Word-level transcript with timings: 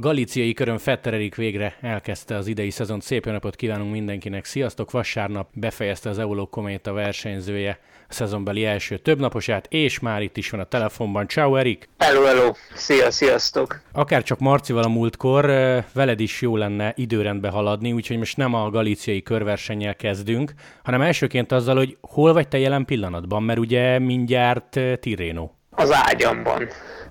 A 0.00 0.02
galíciai 0.02 0.52
körön 0.52 0.78
Fetter 0.78 1.14
Erik 1.14 1.34
végre 1.34 1.76
elkezdte 1.80 2.36
az 2.36 2.46
idei 2.46 2.70
szezont. 2.70 3.02
Szép 3.02 3.26
jó 3.26 3.32
napot 3.32 3.56
kívánunk 3.56 3.92
mindenkinek. 3.92 4.44
Sziasztok! 4.44 4.90
Vasárnap 4.90 5.48
befejezte 5.54 6.08
az 6.08 6.18
Euló 6.18 6.46
Kométa 6.46 6.92
versenyzője 6.92 7.78
a 8.08 8.12
szezonbeli 8.12 8.64
első 8.64 8.98
többnaposát, 8.98 9.66
és 9.70 9.98
már 9.98 10.22
itt 10.22 10.36
is 10.36 10.50
van 10.50 10.60
a 10.60 10.64
telefonban. 10.64 11.28
Ciao 11.28 11.56
Erik! 11.56 11.88
Hello, 11.98 12.22
hello! 12.22 12.52
Szia, 12.74 13.10
sziasztok! 13.10 13.80
Akár 13.92 14.22
csak 14.22 14.38
Marcival 14.38 14.82
a 14.82 14.88
múltkor, 14.88 15.44
veled 15.92 16.20
is 16.20 16.40
jó 16.40 16.56
lenne 16.56 16.92
időrendbe 16.96 17.48
haladni, 17.48 17.92
úgyhogy 17.92 18.18
most 18.18 18.36
nem 18.36 18.54
a 18.54 18.70
galíciai 18.70 19.22
körversennyel 19.22 19.96
kezdünk, 19.96 20.52
hanem 20.82 21.00
elsőként 21.00 21.52
azzal, 21.52 21.76
hogy 21.76 21.96
hol 22.00 22.32
vagy 22.32 22.48
te 22.48 22.58
jelen 22.58 22.84
pillanatban, 22.84 23.42
mert 23.42 23.58
ugye 23.58 23.98
mindjárt 23.98 24.80
Tirreno. 25.00 25.50
Az 25.70 25.90
ágyamban. 25.92 26.68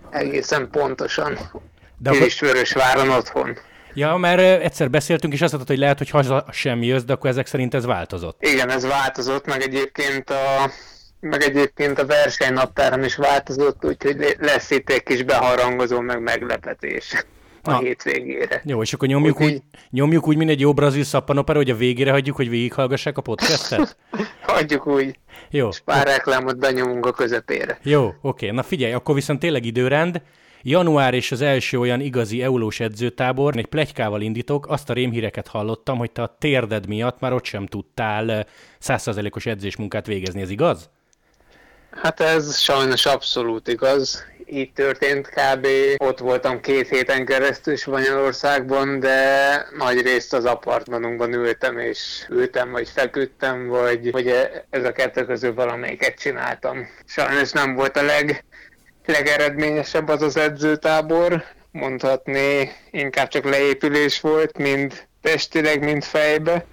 Egészen 0.10 0.70
pontosan. 0.72 1.38
De 2.00 2.12
Én 2.12 2.24
is 2.24 2.40
Vörösváron 2.40 3.10
otthon. 3.10 3.58
Ja, 3.94 4.16
mert 4.16 4.64
egyszer 4.64 4.90
beszéltünk, 4.90 5.34
és 5.34 5.42
azt 5.42 5.52
mondtad, 5.54 5.76
hogy 5.76 5.84
lehet, 5.84 5.98
hogy 5.98 6.10
haza 6.10 6.46
sem 6.52 6.84
jössz, 6.84 7.04
de 7.04 7.14
akkor 7.14 7.30
ezek 7.30 7.48
szerint 7.48 7.74
ez 7.74 7.86
változott. 7.86 8.46
Igen, 8.46 8.70
ez 8.70 8.86
változott, 8.88 9.46
meg 9.46 9.62
egyébként 9.62 10.30
a, 10.30 10.72
meg 11.20 11.42
egyébként 11.42 12.00
a 12.00 12.06
versenynaptáram 12.06 13.04
is 13.04 13.16
változott, 13.16 13.86
úgyhogy 13.86 14.36
lesz 14.40 14.72
itt 14.72 14.90
egy 14.90 15.04
kis 15.04 15.24
beharangozó, 15.24 16.00
meg 16.00 16.22
meglepetés 16.22 17.26
a 17.64 17.72
Na. 17.72 17.80
hétvégére. 17.80 18.62
Jó, 18.66 18.82
és 18.82 18.94
akkor 18.94 19.08
nyomjuk 19.08 19.42
úgy, 19.42 19.54
úgy, 19.54 19.62
nyomjuk 19.90 20.28
úgy, 20.28 20.38
mint 20.38 20.50
egy 20.50 20.60
jó 20.60 20.74
brazil 20.74 21.04
szappanopera, 21.04 21.58
hogy 21.58 21.70
a 21.70 21.76
végére 21.76 22.12
hagyjuk, 22.12 22.36
hogy 22.36 22.50
végighallgassák 22.50 23.18
a 23.18 23.22
podcastet? 23.22 23.98
hagyjuk 24.42 24.88
úgy. 24.88 25.20
Jó. 25.50 25.68
És 25.68 25.80
pár 25.80 26.08
reklámot 26.08 26.58
benyomunk 26.58 27.06
a 27.06 27.12
közepére. 27.12 27.80
Jó, 27.84 28.14
oké. 28.22 28.50
Na 28.50 28.64
figyelj, 28.64 28.94
akkor 28.94 29.16
viszont 29.16 29.40
tényleg 29.40 29.66
időrend. 29.66 30.22
Január 30.62 31.14
és 31.14 31.32
az 31.32 31.42
első 31.42 31.80
olyan 31.80 32.00
igazi 32.00 32.42
eulós 32.42 32.80
edzőtábor, 32.80 33.58
egy 33.58 33.66
plegykával 33.66 34.22
indítok, 34.22 34.68
azt 34.68 34.90
a 34.90 34.94
rémhíreket 34.94 35.48
hallottam, 35.48 35.98
hogy 35.98 36.12
te 36.12 36.22
a 36.22 36.36
térded 36.40 36.88
miatt 36.88 37.20
már 37.20 37.34
ott 37.34 37.46
sem 37.46 37.66
tudtál 37.66 38.48
százszerzelékos 38.80 39.46
edzésmunkát 39.46 40.06
végezni, 40.06 40.42
ez 40.42 40.50
igaz? 40.50 40.90
Hát 41.92 42.20
ez 42.20 42.58
sajnos 42.58 43.06
abszolút 43.06 43.68
igaz. 43.68 44.26
Így 44.52 44.74
történt 44.74 45.28
kb. 45.28 45.68
Ott 45.98 46.20
voltam 46.20 46.62
két 46.62 46.88
héten 46.90 47.26
keresztül 47.26 47.76
Spanyolországban, 47.76 49.00
de 49.00 49.66
nagy 49.78 50.02
részt 50.02 50.34
az 50.34 50.46
apartmanunkban 50.46 51.34
ültem, 51.34 51.78
és 51.78 52.26
ültem, 52.30 52.72
vagy 52.72 52.90
feküdtem, 52.90 53.68
vagy, 53.68 54.12
vagy 54.12 54.34
ez 54.70 54.84
a 54.84 54.92
kettő 54.92 55.26
közül 55.26 55.54
valamelyiket 55.54 56.20
csináltam. 56.20 56.88
Sajnos 57.06 57.52
nem 57.52 57.76
volt 57.76 57.98
a 57.98 58.04
leg 58.04 58.44
legeredményesebb 59.10 60.08
az 60.08 60.22
az 60.22 60.38
edzőtábor, 60.38 61.44
mondhatni 61.72 62.72
inkább 62.92 63.28
csak 63.28 63.44
leépülés 63.44 64.22
volt, 64.22 64.58
mind 64.58 65.08
testileg, 65.22 65.84
mind 65.84 66.04
fejbe, 66.04 66.66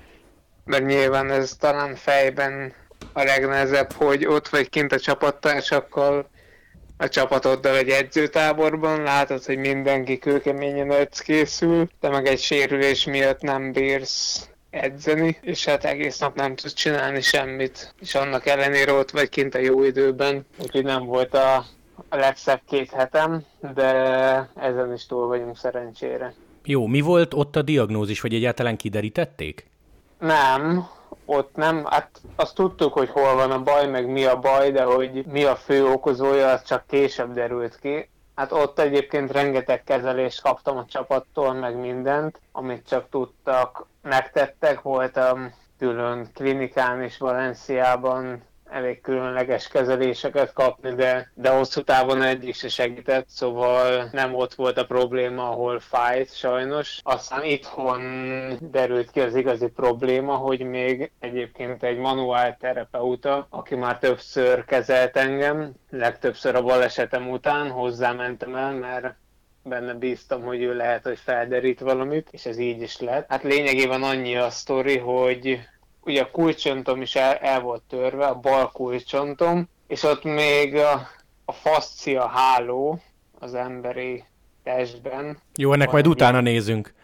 mert 0.64 0.86
nyilván 0.86 1.30
ez 1.30 1.56
talán 1.60 1.94
fejben 1.94 2.72
a 3.12 3.22
legnehezebb, 3.22 3.92
hogy 3.92 4.26
ott 4.26 4.48
vagy 4.48 4.68
kint 4.68 4.92
a 4.92 5.00
csapattársakkal, 5.00 6.28
a 6.96 7.08
csapatoddal 7.08 7.76
egy 7.76 7.88
edzőtáborban, 7.88 9.02
látod, 9.02 9.44
hogy 9.44 9.58
mindenki 9.58 10.18
kőkeményen 10.18 10.92
edz 10.92 11.20
készül, 11.20 11.88
de 12.00 12.08
meg 12.08 12.26
egy 12.26 12.40
sérülés 12.40 13.04
miatt 13.04 13.40
nem 13.40 13.72
bírsz 13.72 14.48
edzeni, 14.70 15.38
és 15.40 15.64
hát 15.64 15.84
egész 15.84 16.18
nap 16.18 16.36
nem 16.36 16.54
tudsz 16.54 16.72
csinálni 16.72 17.20
semmit, 17.20 17.94
és 18.00 18.14
annak 18.14 18.46
ellenére 18.46 18.92
ott 18.92 19.10
vagy 19.10 19.28
kint 19.28 19.54
a 19.54 19.58
jó 19.58 19.84
időben, 19.84 20.46
úgyhogy 20.62 20.84
nem 20.84 21.04
volt 21.04 21.34
a 21.34 21.66
a 22.16 22.20
legszebb 22.20 22.60
két 22.66 22.90
hetem, 22.90 23.44
de 23.74 23.84
ezen 24.54 24.92
is 24.92 25.06
túl 25.06 25.26
vagyunk 25.26 25.56
szerencsére. 25.56 26.34
Jó, 26.64 26.86
mi 26.86 27.00
volt 27.00 27.34
ott 27.34 27.56
a 27.56 27.62
diagnózis, 27.62 28.20
vagy 28.20 28.34
egyáltalán 28.34 28.76
kiderítették? 28.76 29.70
Nem, 30.18 30.88
ott 31.24 31.54
nem, 31.54 31.84
hát 31.84 32.20
azt 32.36 32.54
tudtuk, 32.54 32.92
hogy 32.92 33.08
hol 33.08 33.34
van 33.34 33.50
a 33.50 33.62
baj, 33.62 33.86
meg 33.86 34.10
mi 34.10 34.24
a 34.24 34.38
baj, 34.38 34.70
de 34.70 34.82
hogy 34.82 35.24
mi 35.26 35.44
a 35.44 35.56
fő 35.56 35.86
okozója, 35.86 36.48
az 36.48 36.62
csak 36.62 36.86
később 36.86 37.32
derült 37.32 37.78
ki. 37.78 38.08
Hát 38.34 38.52
ott 38.52 38.78
egyébként 38.78 39.32
rengeteg 39.32 39.84
kezelést 39.84 40.42
kaptam 40.42 40.76
a 40.76 40.84
csapattól, 40.84 41.52
meg 41.52 41.76
mindent, 41.76 42.40
amit 42.52 42.88
csak 42.88 43.08
tudtak, 43.10 43.86
megtettek. 44.02 44.82
Voltam 44.82 45.54
külön 45.78 46.30
klinikán 46.34 47.02
is 47.02 47.18
Valenciában, 47.18 48.42
elég 48.70 49.00
különleges 49.00 49.68
kezeléseket 49.68 50.52
kapni, 50.52 50.94
de, 50.94 51.30
de 51.34 51.50
hosszú 51.50 51.82
távon 51.82 52.22
egyik 52.22 52.54
se 52.54 52.68
segített, 52.68 53.28
szóval 53.28 54.08
nem 54.12 54.34
ott 54.34 54.54
volt 54.54 54.78
a 54.78 54.86
probléma, 54.86 55.48
ahol 55.48 55.80
fájt 55.80 56.36
sajnos. 56.36 57.00
Aztán 57.02 57.44
itthon 57.44 58.02
derült 58.60 59.10
ki 59.10 59.20
az 59.20 59.34
igazi 59.34 59.66
probléma, 59.66 60.34
hogy 60.34 60.60
még 60.60 61.10
egyébként 61.20 61.82
egy 61.82 61.98
manuál 61.98 62.56
terapeuta, 62.60 63.46
aki 63.50 63.74
már 63.74 63.98
többször 63.98 64.64
kezelt 64.64 65.16
engem, 65.16 65.72
legtöbbször 65.90 66.54
a 66.54 66.62
balesetem 66.62 67.30
után 67.30 67.70
hozzámentem 67.70 68.54
el, 68.54 68.72
mert 68.72 69.14
benne 69.62 69.94
bíztam, 69.94 70.42
hogy 70.42 70.62
ő 70.62 70.76
lehet, 70.76 71.02
hogy 71.02 71.18
felderít 71.18 71.80
valamit, 71.80 72.28
és 72.30 72.46
ez 72.46 72.58
így 72.58 72.82
is 72.82 73.00
lett. 73.00 73.28
Hát 73.28 73.42
lényegében 73.42 74.02
annyi 74.02 74.36
a 74.36 74.50
sztori, 74.50 74.98
hogy 74.98 75.60
ugye 76.06 76.22
a 76.22 76.30
kulcsontom 76.30 77.02
is 77.02 77.14
el, 77.14 77.34
el 77.34 77.60
volt 77.60 77.82
törve, 77.88 78.26
a 78.26 78.34
bal 78.34 78.70
kulcsontom, 78.70 79.68
és 79.86 80.02
ott 80.02 80.24
még 80.24 80.76
a, 80.76 81.08
a 81.44 81.52
faszcia 81.52 82.26
háló 82.26 83.00
az 83.38 83.54
emberi 83.54 84.24
testben. 84.62 85.38
Jó, 85.56 85.72
ennek 85.72 85.90
majd 85.90 86.06
utána 86.06 86.40
ilyen, 86.40 86.52
nézünk. 86.52 86.94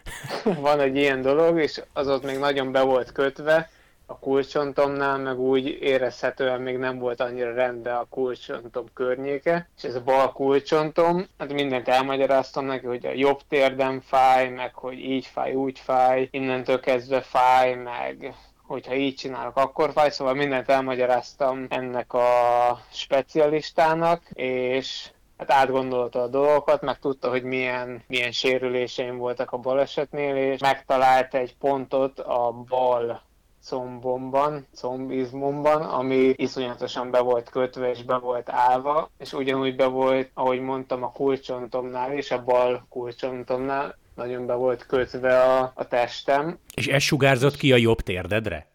van 0.61 0.81
egy 0.81 0.97
ilyen 0.97 1.23
dolog, 1.23 1.59
és 1.59 1.83
az 1.93 2.09
ott 2.09 2.25
még 2.25 2.39
nagyon 2.39 2.73
be 2.73 2.83
volt 2.83 3.13
kötve, 3.13 3.71
a 4.07 4.19
kulcsontomnál, 4.19 5.19
meg 5.19 5.39
úgy 5.39 5.67
érezhetően 5.81 6.61
még 6.61 6.77
nem 6.77 6.99
volt 6.99 7.21
annyira 7.21 7.55
rendben 7.55 7.97
a 7.97 8.07
kulcsontom 8.11 8.87
környéke, 8.95 9.69
és 9.77 9.83
ez 9.83 9.95
a 9.95 10.03
bal 10.03 10.33
kulcsontom, 10.33 11.27
hát 11.39 11.53
mindent 11.53 11.89
elmagyaráztam 11.89 12.65
neki, 12.65 12.87
hogy 12.87 13.07
a 13.07 13.13
jobb 13.15 13.41
térdem 13.49 14.01
fáj, 14.01 14.49
meg 14.49 14.75
hogy 14.75 14.99
így 14.99 15.27
fáj, 15.27 15.55
úgy 15.55 15.79
fáj, 15.79 16.29
innentől 16.31 16.81
kezdve 16.81 17.21
fáj, 17.21 17.75
meg 17.75 18.35
hogyha 18.73 18.95
így 18.95 19.15
csinálok, 19.15 19.57
akkor 19.57 19.93
fáj, 19.93 20.11
szóval 20.11 20.35
mindent 20.35 20.69
elmagyaráztam 20.69 21.67
ennek 21.69 22.13
a 22.13 22.81
specialistának, 22.91 24.23
és 24.33 25.11
hát 25.37 25.51
átgondolta 25.51 26.23
a 26.23 26.29
dolgokat, 26.29 26.83
meg 26.83 26.99
tudta, 26.99 27.31
hogy 27.31 27.43
milyen, 27.43 28.03
milyen 28.07 28.33
sérüléseim 28.33 29.17
voltak 29.17 29.53
a 29.53 29.57
balesetnél, 29.57 30.37
és 30.37 30.61
megtalált 30.61 31.35
egy 31.35 31.57
pontot 31.57 32.19
a 32.19 32.65
bal 32.69 33.23
combomban, 33.69 34.67
combizmomban, 34.81 35.83
ami 35.83 36.33
iszonyatosan 36.37 37.11
be 37.11 37.21
volt 37.21 37.51
kötve 37.51 37.91
és 37.91 38.03
be 38.03 38.19
volt 38.19 38.49
állva, 38.51 39.11
és 39.19 39.33
ugyanúgy 39.33 39.77
be 39.77 39.87
volt, 39.87 40.31
ahogy 40.35 40.61
mondtam, 40.61 41.03
a 41.03 41.13
kulcsontomnál 41.13 42.13
és 42.13 42.31
a 42.31 42.45
bal 42.45 42.87
kulcsontomnál, 42.89 43.97
nagyon 44.15 44.47
be 44.47 44.55
volt 44.55 44.87
kötve 44.87 45.43
a, 45.43 45.73
a 45.75 45.89
testem. 45.89 46.59
És 46.75 46.87
ez 46.87 47.03
sugárzott 47.03 47.57
ki 47.57 47.73
a 47.73 47.77
jobb 47.77 48.01
térdedre? 48.01 48.71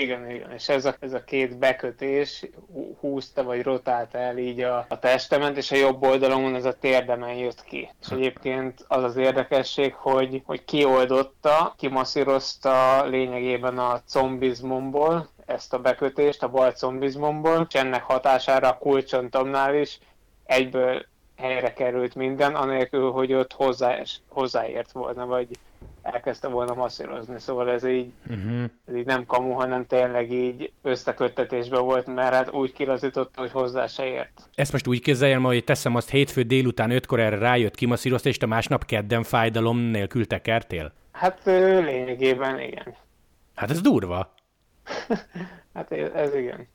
Igen, 0.00 0.30
igen, 0.30 0.52
és 0.52 0.68
ez 0.68 0.84
a, 0.84 0.94
ez 1.00 1.12
a 1.12 1.24
két 1.24 1.58
bekötés 1.58 2.46
húzta 3.00 3.42
vagy 3.42 3.62
rotálta 3.62 4.18
el 4.18 4.38
így 4.38 4.60
a, 4.60 4.86
a 4.88 4.98
testemet, 4.98 5.56
és 5.56 5.70
a 5.70 5.76
jobb 5.76 6.02
oldalon 6.02 6.54
ez 6.54 6.64
a 6.64 6.78
térdemen 6.78 7.34
jött 7.34 7.64
ki. 7.64 7.90
És 8.00 8.08
egyébként 8.08 8.84
az 8.88 9.02
az 9.02 9.16
érdekesség, 9.16 9.94
hogy, 9.94 10.42
hogy 10.44 10.64
kioldotta, 10.64 11.74
kimasszírozta 11.78 13.04
lényegében 13.04 13.78
a 13.78 14.02
combizmomból 14.08 15.28
ezt 15.46 15.72
a 15.72 15.78
bekötést, 15.78 16.42
a 16.42 16.48
bal 16.48 16.72
combizmomból, 16.72 17.66
és 17.68 17.74
ennek 17.74 18.02
hatására 18.02 18.68
a 18.68 18.78
kulcsontomnál 18.78 19.74
is 19.74 19.98
egyből 20.44 21.06
helyre 21.36 21.72
került 21.72 22.14
minden, 22.14 22.54
anélkül, 22.54 23.10
hogy 23.10 23.32
ott 23.32 23.52
hozzá, 23.52 23.98
hozzáért 24.28 24.92
volna, 24.92 25.26
vagy 25.26 25.48
elkezdte 26.02 26.48
volna 26.48 26.74
masszírozni, 26.74 27.38
szóval 27.38 27.70
ez 27.70 27.84
így, 27.84 28.12
uh-huh. 28.30 28.64
ez 28.86 28.94
így 28.94 29.06
nem 29.06 29.26
kamu, 29.26 29.52
hanem 29.52 29.86
tényleg 29.86 30.32
így 30.32 30.72
összeköttetésben 30.82 31.82
volt, 31.84 32.06
mert 32.06 32.34
hát 32.34 32.52
úgy 32.52 32.72
kilazította, 32.72 33.40
hogy 33.40 33.50
hozzá 33.50 33.86
se 33.86 34.06
ért. 34.06 34.48
Ezt 34.54 34.72
most 34.72 34.86
úgy 34.86 35.00
képzeljem, 35.00 35.42
hogy 35.42 35.64
teszem 35.64 35.94
azt 35.94 36.10
hétfő 36.10 36.42
délután 36.42 36.90
ötkor 36.90 37.20
erre 37.20 37.38
rájött, 37.38 37.74
kimasszírozta, 37.74 38.28
és 38.28 38.38
a 38.38 38.46
másnap 38.46 38.84
kedden 38.84 39.22
fájdalom 39.22 39.78
nélkül 39.78 40.26
tekertél? 40.26 40.92
Hát 41.12 41.40
lényegében 41.44 42.60
igen. 42.60 42.94
Hát 43.54 43.70
ez 43.70 43.80
durva. 43.80 44.34
hát 45.74 45.92
ez, 45.92 46.10
ez 46.14 46.34
igen. 46.34 46.68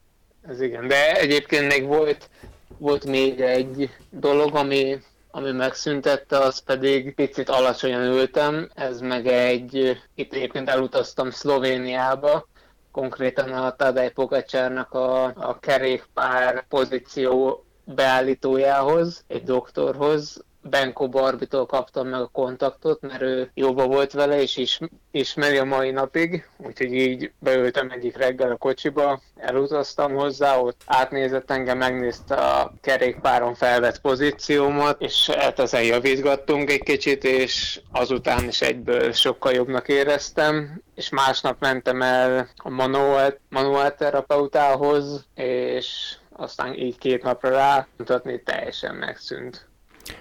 Ez 0.47 0.61
igen. 0.61 0.87
De 0.87 1.19
egyébként 1.19 1.67
még 1.67 1.85
volt, 1.85 2.29
volt 2.77 3.05
még 3.05 3.41
egy 3.41 3.89
dolog, 4.09 4.55
ami 4.55 4.99
ami 5.31 5.51
megszüntette, 5.51 6.37
az 6.37 6.59
pedig 6.59 7.15
picit 7.15 7.49
alacsonyan 7.49 8.01
ültem, 8.01 8.69
ez 8.75 8.99
meg 8.99 9.27
egy, 9.27 10.01
itt 10.15 10.33
egyébként 10.33 10.69
elutaztam 10.69 11.29
Szlovéniába, 11.29 12.47
konkrétan 12.91 13.51
a 13.51 13.75
Tadej 13.75 14.11
Pogacsárnak 14.11 14.93
a, 14.93 15.23
a 15.23 15.59
kerékpár 15.59 16.67
pozíció 16.67 17.63
beállítójához, 17.83 19.23
egy 19.27 19.43
doktorhoz, 19.43 20.43
Benko 20.69 21.07
Barbitól 21.09 21.65
kaptam 21.65 22.07
meg 22.07 22.21
a 22.21 22.29
kontaktot, 22.31 23.01
mert 23.01 23.21
ő 23.21 23.51
jóba 23.53 23.85
volt 23.87 24.11
vele, 24.11 24.41
és 24.41 24.57
is, 24.57 24.79
ismeri 25.11 25.57
a 25.57 25.63
mai 25.63 25.91
napig, 25.91 26.49
úgyhogy 26.57 26.93
így 26.93 27.31
beültem 27.39 27.89
egyik 27.89 28.17
reggel 28.17 28.51
a 28.51 28.57
kocsiba, 28.57 29.21
elutaztam 29.35 30.13
hozzá, 30.13 30.57
ott 30.57 30.81
átnézett 30.85 31.51
engem, 31.51 31.77
megnézte 31.77 32.35
a 32.35 32.73
kerékpáron 32.81 33.55
felvett 33.55 34.01
pozíciómat, 34.01 35.01
és 35.01 35.29
hát 35.29 35.59
ezen 35.59 35.83
javítgattunk 35.83 36.71
egy 36.71 36.83
kicsit, 36.83 37.23
és 37.23 37.81
azután 37.91 38.47
is 38.47 38.61
egyből 38.61 39.11
sokkal 39.11 39.51
jobbnak 39.51 39.87
éreztem, 39.87 40.81
és 40.95 41.09
másnap 41.09 41.59
mentem 41.59 42.01
el 42.01 42.47
a 42.55 42.69
manuál, 42.69 43.37
manuál 43.49 43.95
terapeutához, 43.95 45.25
és 45.35 46.17
aztán 46.31 46.73
így 46.73 46.97
két 46.97 47.23
napra 47.23 47.49
rá 47.49 47.87
mutatni 47.97 48.41
teljesen 48.43 48.95
megszűnt. 48.95 49.68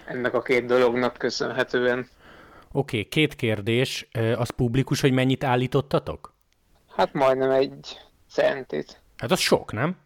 Ennek 0.06 0.35
a 0.35 0.43
két 0.43 0.64
dolognak 0.67 1.17
köszönhetően. 1.17 1.99
Oké, 2.73 2.96
okay, 2.99 3.08
két 3.08 3.35
kérdés. 3.35 4.08
Az 4.37 4.50
publikus, 4.50 5.00
hogy 5.00 5.12
mennyit 5.12 5.44
állítottatok? 5.44 6.35
Hát 6.96 7.12
majdnem 7.12 7.50
egy 7.50 7.99
centit. 8.31 9.02
Hát 9.17 9.31
az 9.31 9.38
sok, 9.38 9.73
nem? 9.73 9.96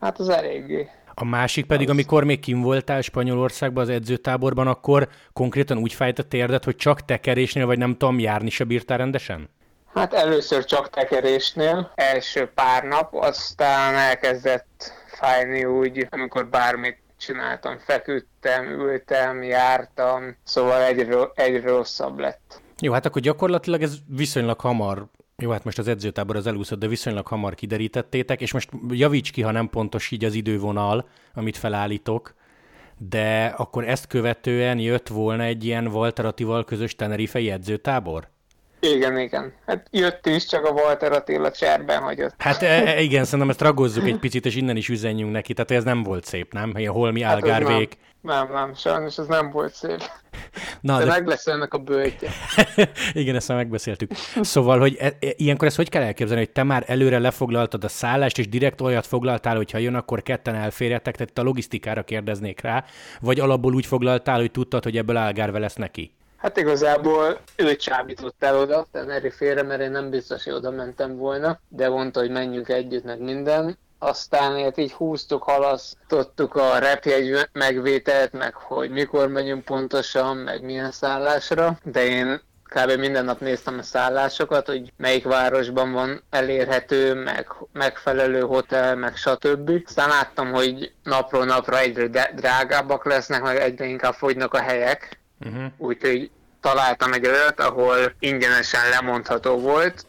Hát 0.00 0.18
az 0.18 0.28
eléggé. 0.28 0.88
A 1.14 1.24
másik 1.24 1.66
pedig, 1.66 1.86
az... 1.86 1.92
amikor 1.92 2.24
még 2.24 2.40
kim 2.40 2.60
voltál 2.62 3.00
Spanyolországban 3.00 3.82
az 3.82 3.88
edzőtáborban, 3.88 4.66
akkor 4.66 5.08
konkrétan 5.32 5.78
úgy 5.78 5.92
fájt 5.92 6.18
a 6.18 6.22
térdet, 6.22 6.64
hogy 6.64 6.76
csak 6.76 7.04
tekerésnél, 7.04 7.66
vagy 7.66 7.78
nem 7.78 7.96
tudom, 7.96 8.18
járni 8.18 8.50
se 8.50 8.64
bírtál 8.64 8.98
rendesen? 8.98 9.48
Hát 9.94 10.12
először 10.12 10.64
csak 10.64 10.90
tekerésnél, 10.90 11.92
első 11.94 12.50
pár 12.54 12.84
nap, 12.84 13.14
aztán 13.14 13.94
elkezdett 13.94 14.92
fájni 15.06 15.64
úgy, 15.64 16.06
amikor 16.10 16.48
bármit 16.48 16.98
csináltam, 17.28 17.78
feküdtem, 17.78 18.64
ültem, 18.64 19.42
jártam, 19.42 20.36
szóval 20.44 20.82
egyre, 20.82 21.16
egyre 21.34 21.68
rosszabb 21.68 22.18
lett. 22.18 22.60
Jó, 22.80 22.92
hát 22.92 23.06
akkor 23.06 23.22
gyakorlatilag 23.22 23.82
ez 23.82 23.94
viszonylag 24.06 24.60
hamar 24.60 25.06
jó, 25.42 25.50
hát 25.50 25.64
most 25.64 25.78
az 25.78 25.88
edzőtábor 25.88 26.36
az 26.36 26.46
elúszott, 26.46 26.78
de 26.78 26.86
viszonylag 26.86 27.26
hamar 27.26 27.54
kiderítettétek, 27.54 28.40
és 28.40 28.52
most 28.52 28.70
javíts 28.88 29.32
ki, 29.32 29.42
ha 29.42 29.50
nem 29.50 29.68
pontos 29.68 30.10
így 30.10 30.24
az 30.24 30.34
idővonal, 30.34 31.08
amit 31.34 31.56
felállítok, 31.56 32.34
de 32.96 33.44
akkor 33.56 33.88
ezt 33.88 34.06
követően 34.06 34.78
jött 34.78 35.08
volna 35.08 35.42
egy 35.42 35.64
ilyen 35.64 35.86
Walter 35.86 36.24
Attival 36.24 36.64
közös 36.64 36.96
Tenerife 36.96 37.38
edzőtábor? 37.38 38.28
Igen, 38.80 39.18
igen. 39.18 39.52
Hát 39.66 39.86
jött 39.90 40.26
is, 40.26 40.46
csak 40.46 40.64
a 40.64 40.70
Walter 40.70 41.12
Attila 41.12 41.50
cserben 41.50 42.02
hagyott. 42.02 42.34
Hát 42.38 42.62
e, 42.62 42.86
e, 42.86 43.00
igen, 43.00 43.24
szerintem 43.24 43.48
ezt 43.48 43.60
ragozzuk 43.60 44.06
egy 44.06 44.18
picit, 44.18 44.46
és 44.46 44.56
innen 44.56 44.76
is 44.76 44.88
üzenjünk 44.88 45.32
neki. 45.32 45.52
Tehát 45.52 45.70
ez 45.70 45.84
nem 45.84 46.02
volt 46.02 46.24
szép, 46.24 46.52
nem? 46.52 46.72
Ilyen 46.76 46.92
holmi 46.92 47.22
hát 47.22 47.34
álgárvék. 47.34 47.98
Nem, 48.20 48.46
nem, 48.46 48.52
nem, 48.52 48.74
sajnos 48.74 49.18
ez 49.18 49.26
nem 49.26 49.50
volt 49.50 49.74
szép. 49.74 50.02
Na, 50.80 50.98
de, 50.98 51.04
de 51.04 51.10
meg 51.10 51.26
lesz 51.26 51.46
ennek 51.46 51.74
a 51.74 51.78
bőtje. 51.78 52.30
igen, 53.12 53.34
ezt 53.34 53.48
már 53.48 53.56
megbeszéltük. 53.56 54.10
Szóval, 54.40 54.78
hogy 54.78 54.96
e, 54.98 55.06
e, 55.06 55.12
ilyenkor 55.36 55.66
ezt 55.66 55.76
hogy 55.76 55.88
kell 55.88 56.02
elképzelni, 56.02 56.44
hogy 56.44 56.52
te 56.52 56.62
már 56.62 56.84
előre 56.86 57.18
lefoglaltad 57.18 57.84
a 57.84 57.88
szállást, 57.88 58.38
és 58.38 58.48
direkt 58.48 58.80
olyat 58.80 59.06
foglaltál, 59.06 59.56
hogy 59.56 59.70
ha 59.70 59.78
jön, 59.78 59.94
akkor 59.94 60.22
ketten 60.22 60.54
elférjetek, 60.54 61.16
tehát 61.16 61.38
a 61.38 61.42
logisztikára 61.42 62.02
kérdeznék 62.02 62.60
rá, 62.60 62.84
vagy 63.20 63.40
alapból 63.40 63.74
úgy 63.74 63.86
foglaltál, 63.86 64.38
hogy 64.38 64.50
tudtad, 64.50 64.84
hogy 64.84 64.96
ebből 64.96 65.16
álgárve 65.16 65.58
lesz 65.58 65.74
neki? 65.74 66.12
Hát 66.38 66.56
igazából 66.56 67.40
ő 67.56 67.76
csábított 67.76 68.42
el 68.42 68.58
oda, 68.58 68.86
Teneri 68.92 69.30
félre, 69.30 69.62
mert 69.62 69.80
én 69.80 69.90
nem 69.90 70.10
biztos, 70.10 70.44
hogy 70.44 70.52
oda 70.52 70.70
mentem 70.70 71.16
volna, 71.16 71.60
de 71.68 71.88
mondta, 71.88 72.20
hogy 72.20 72.30
menjünk 72.30 72.68
együtt, 72.68 73.04
meg 73.04 73.20
minden. 73.20 73.78
Aztán 73.98 74.56
ilyet 74.56 74.78
így 74.78 74.92
húztuk, 74.92 75.42
halasztottuk 75.42 76.54
a 76.54 76.78
repjegy 76.78 77.48
megvételt, 77.52 78.32
meg 78.32 78.54
hogy 78.54 78.90
mikor 78.90 79.28
megyünk 79.28 79.64
pontosan, 79.64 80.36
meg 80.36 80.62
milyen 80.62 80.90
szállásra, 80.90 81.78
de 81.84 82.06
én 82.06 82.40
kb. 82.64 82.98
minden 82.98 83.24
nap 83.24 83.40
néztem 83.40 83.78
a 83.78 83.82
szállásokat, 83.82 84.66
hogy 84.66 84.92
melyik 84.96 85.24
városban 85.24 85.92
van 85.92 86.22
elérhető, 86.30 87.14
meg 87.14 87.46
megfelelő 87.72 88.40
hotel, 88.40 88.96
meg 88.96 89.16
stb. 89.16 89.70
Aztán 89.86 90.08
láttam, 90.08 90.52
hogy 90.52 90.92
napról 91.02 91.44
napra 91.44 91.78
egyre 91.78 92.30
drágábbak 92.34 93.04
lesznek, 93.04 93.42
meg 93.42 93.56
egyre 93.56 93.84
inkább 93.84 94.14
fogynak 94.14 94.54
a 94.54 94.60
helyek, 94.60 95.18
Uh-huh. 95.40 95.72
Úgyhogy 95.76 96.30
találtam 96.60 97.12
egy 97.12 97.26
olyat, 97.26 97.60
ahol 97.60 98.12
ingyenesen 98.18 98.88
lemondható 98.90 99.58
volt, 99.58 100.06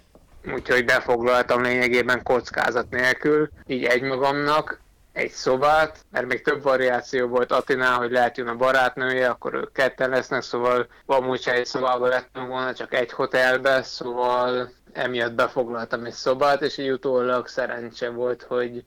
úgyhogy 0.54 0.86
befoglaltam 0.86 1.62
lényegében 1.62 2.24
kockázat 2.24 2.90
nélkül, 2.90 3.50
így 3.68 3.84
egymagamnak 3.84 4.80
egy 5.12 5.32
szobát, 5.32 6.06
mert 6.12 6.26
még 6.28 6.42
több 6.42 6.64
variáció 6.64 7.28
volt 7.28 7.52
Atinál, 7.52 7.98
hogy 7.98 8.12
lehet 8.12 8.38
jön 8.38 8.48
a 8.48 8.56
barátnője, 8.56 9.30
akkor 9.30 9.54
ők 9.54 9.72
ketten 9.72 10.10
lesznek, 10.10 10.42
szóval 10.42 10.88
amúgy 11.06 11.44
egy 11.46 11.66
szobában 11.66 12.10
lettem 12.10 12.48
volna, 12.48 12.74
csak 12.74 12.94
egy 12.94 13.12
hotelbe, 13.12 13.84
szóval 13.84 14.72
emiatt 14.94 15.34
befoglaltam 15.34 16.06
egy 16.06 16.14
szobát, 16.14 16.62
és 16.62 16.78
így 16.78 16.92
utólag 16.92 17.48
szerencse 17.48 18.10
volt, 18.10 18.44
hogy 18.44 18.84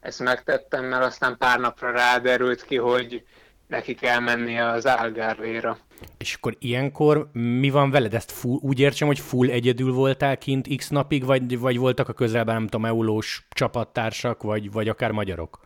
ezt 0.00 0.20
megtettem, 0.20 0.84
mert 0.84 1.04
aztán 1.04 1.36
pár 1.38 1.58
napra 1.60 1.90
ráderült 1.90 2.62
ki, 2.62 2.76
hogy 2.76 3.24
neki 3.66 3.94
kell 3.94 4.18
mennie 4.18 4.68
az 4.68 4.86
Algarvéra. 4.86 5.78
És 6.18 6.34
akkor 6.34 6.56
ilyenkor 6.58 7.28
mi 7.32 7.70
van 7.70 7.90
veled? 7.90 8.14
Ezt 8.14 8.32
full, 8.32 8.58
úgy 8.60 8.80
értsem, 8.80 9.06
hogy 9.06 9.18
full 9.18 9.48
egyedül 9.48 9.92
voltál 9.92 10.38
kint 10.38 10.76
x 10.76 10.88
napig, 10.88 11.24
vagy, 11.24 11.58
vagy 11.58 11.78
voltak 11.78 12.08
a 12.08 12.12
közelben, 12.12 12.54
nem 12.54 12.64
tudom, 12.66 12.84
eulós 12.84 13.46
csapattársak, 13.50 14.42
vagy, 14.42 14.72
vagy 14.72 14.88
akár 14.88 15.10
magyarok? 15.10 15.60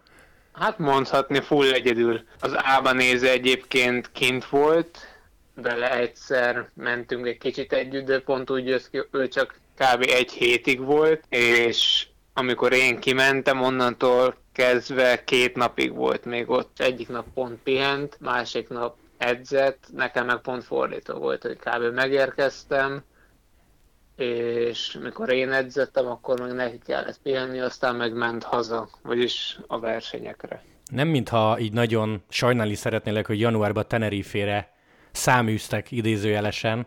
Hát 0.52 0.78
mondhatni 0.78 1.40
full 1.40 1.72
egyedül. 1.72 2.20
Az 2.40 2.52
Ába 2.56 2.92
néző 2.92 3.28
egyébként 3.28 4.10
kint 4.12 4.44
volt, 4.44 4.98
vele 5.54 5.98
egyszer 5.98 6.68
mentünk 6.74 7.26
egy 7.26 7.38
kicsit 7.38 7.72
együtt, 7.72 8.04
de 8.04 8.20
pont 8.20 8.50
úgy 8.50 8.66
jössz 8.66 8.86
ki, 8.86 9.02
ő 9.10 9.28
csak 9.28 9.60
kb. 9.74 10.02
egy 10.08 10.32
hétig 10.32 10.80
volt, 10.80 11.24
és 11.28 12.06
amikor 12.32 12.72
én 12.72 12.98
kimentem, 12.98 13.62
onnantól 13.62 14.36
kezdve 14.58 15.24
két 15.24 15.56
napig 15.56 15.94
volt 15.94 16.24
még 16.24 16.50
ott. 16.50 16.80
Egyik 16.80 17.08
nap 17.08 17.26
pont 17.34 17.62
pihent, 17.62 18.16
másik 18.20 18.68
nap 18.68 18.96
edzett, 19.18 19.86
nekem 19.92 20.26
meg 20.26 20.40
pont 20.40 20.64
fordító 20.64 21.14
volt, 21.14 21.42
hogy 21.42 21.56
kb. 21.56 21.94
megérkeztem, 21.94 23.02
és 24.16 24.98
mikor 25.02 25.32
én 25.32 25.52
edzettem, 25.52 26.06
akkor 26.06 26.40
meg 26.40 26.52
neki 26.52 26.78
kellett 26.86 27.18
pihenni, 27.22 27.60
aztán 27.60 27.96
meg 27.96 28.12
ment 28.12 28.42
haza, 28.42 28.88
vagyis 29.02 29.58
a 29.66 29.80
versenyekre. 29.80 30.62
Nem 30.90 31.08
mintha 31.08 31.58
így 31.58 31.72
nagyon 31.72 32.22
sajnálni 32.28 32.74
szeretnélek, 32.74 33.26
hogy 33.26 33.40
januárban 33.40 33.88
Tenerife-re 33.88 34.72
száműztek 35.12 35.90
idézőjelesen, 35.90 36.86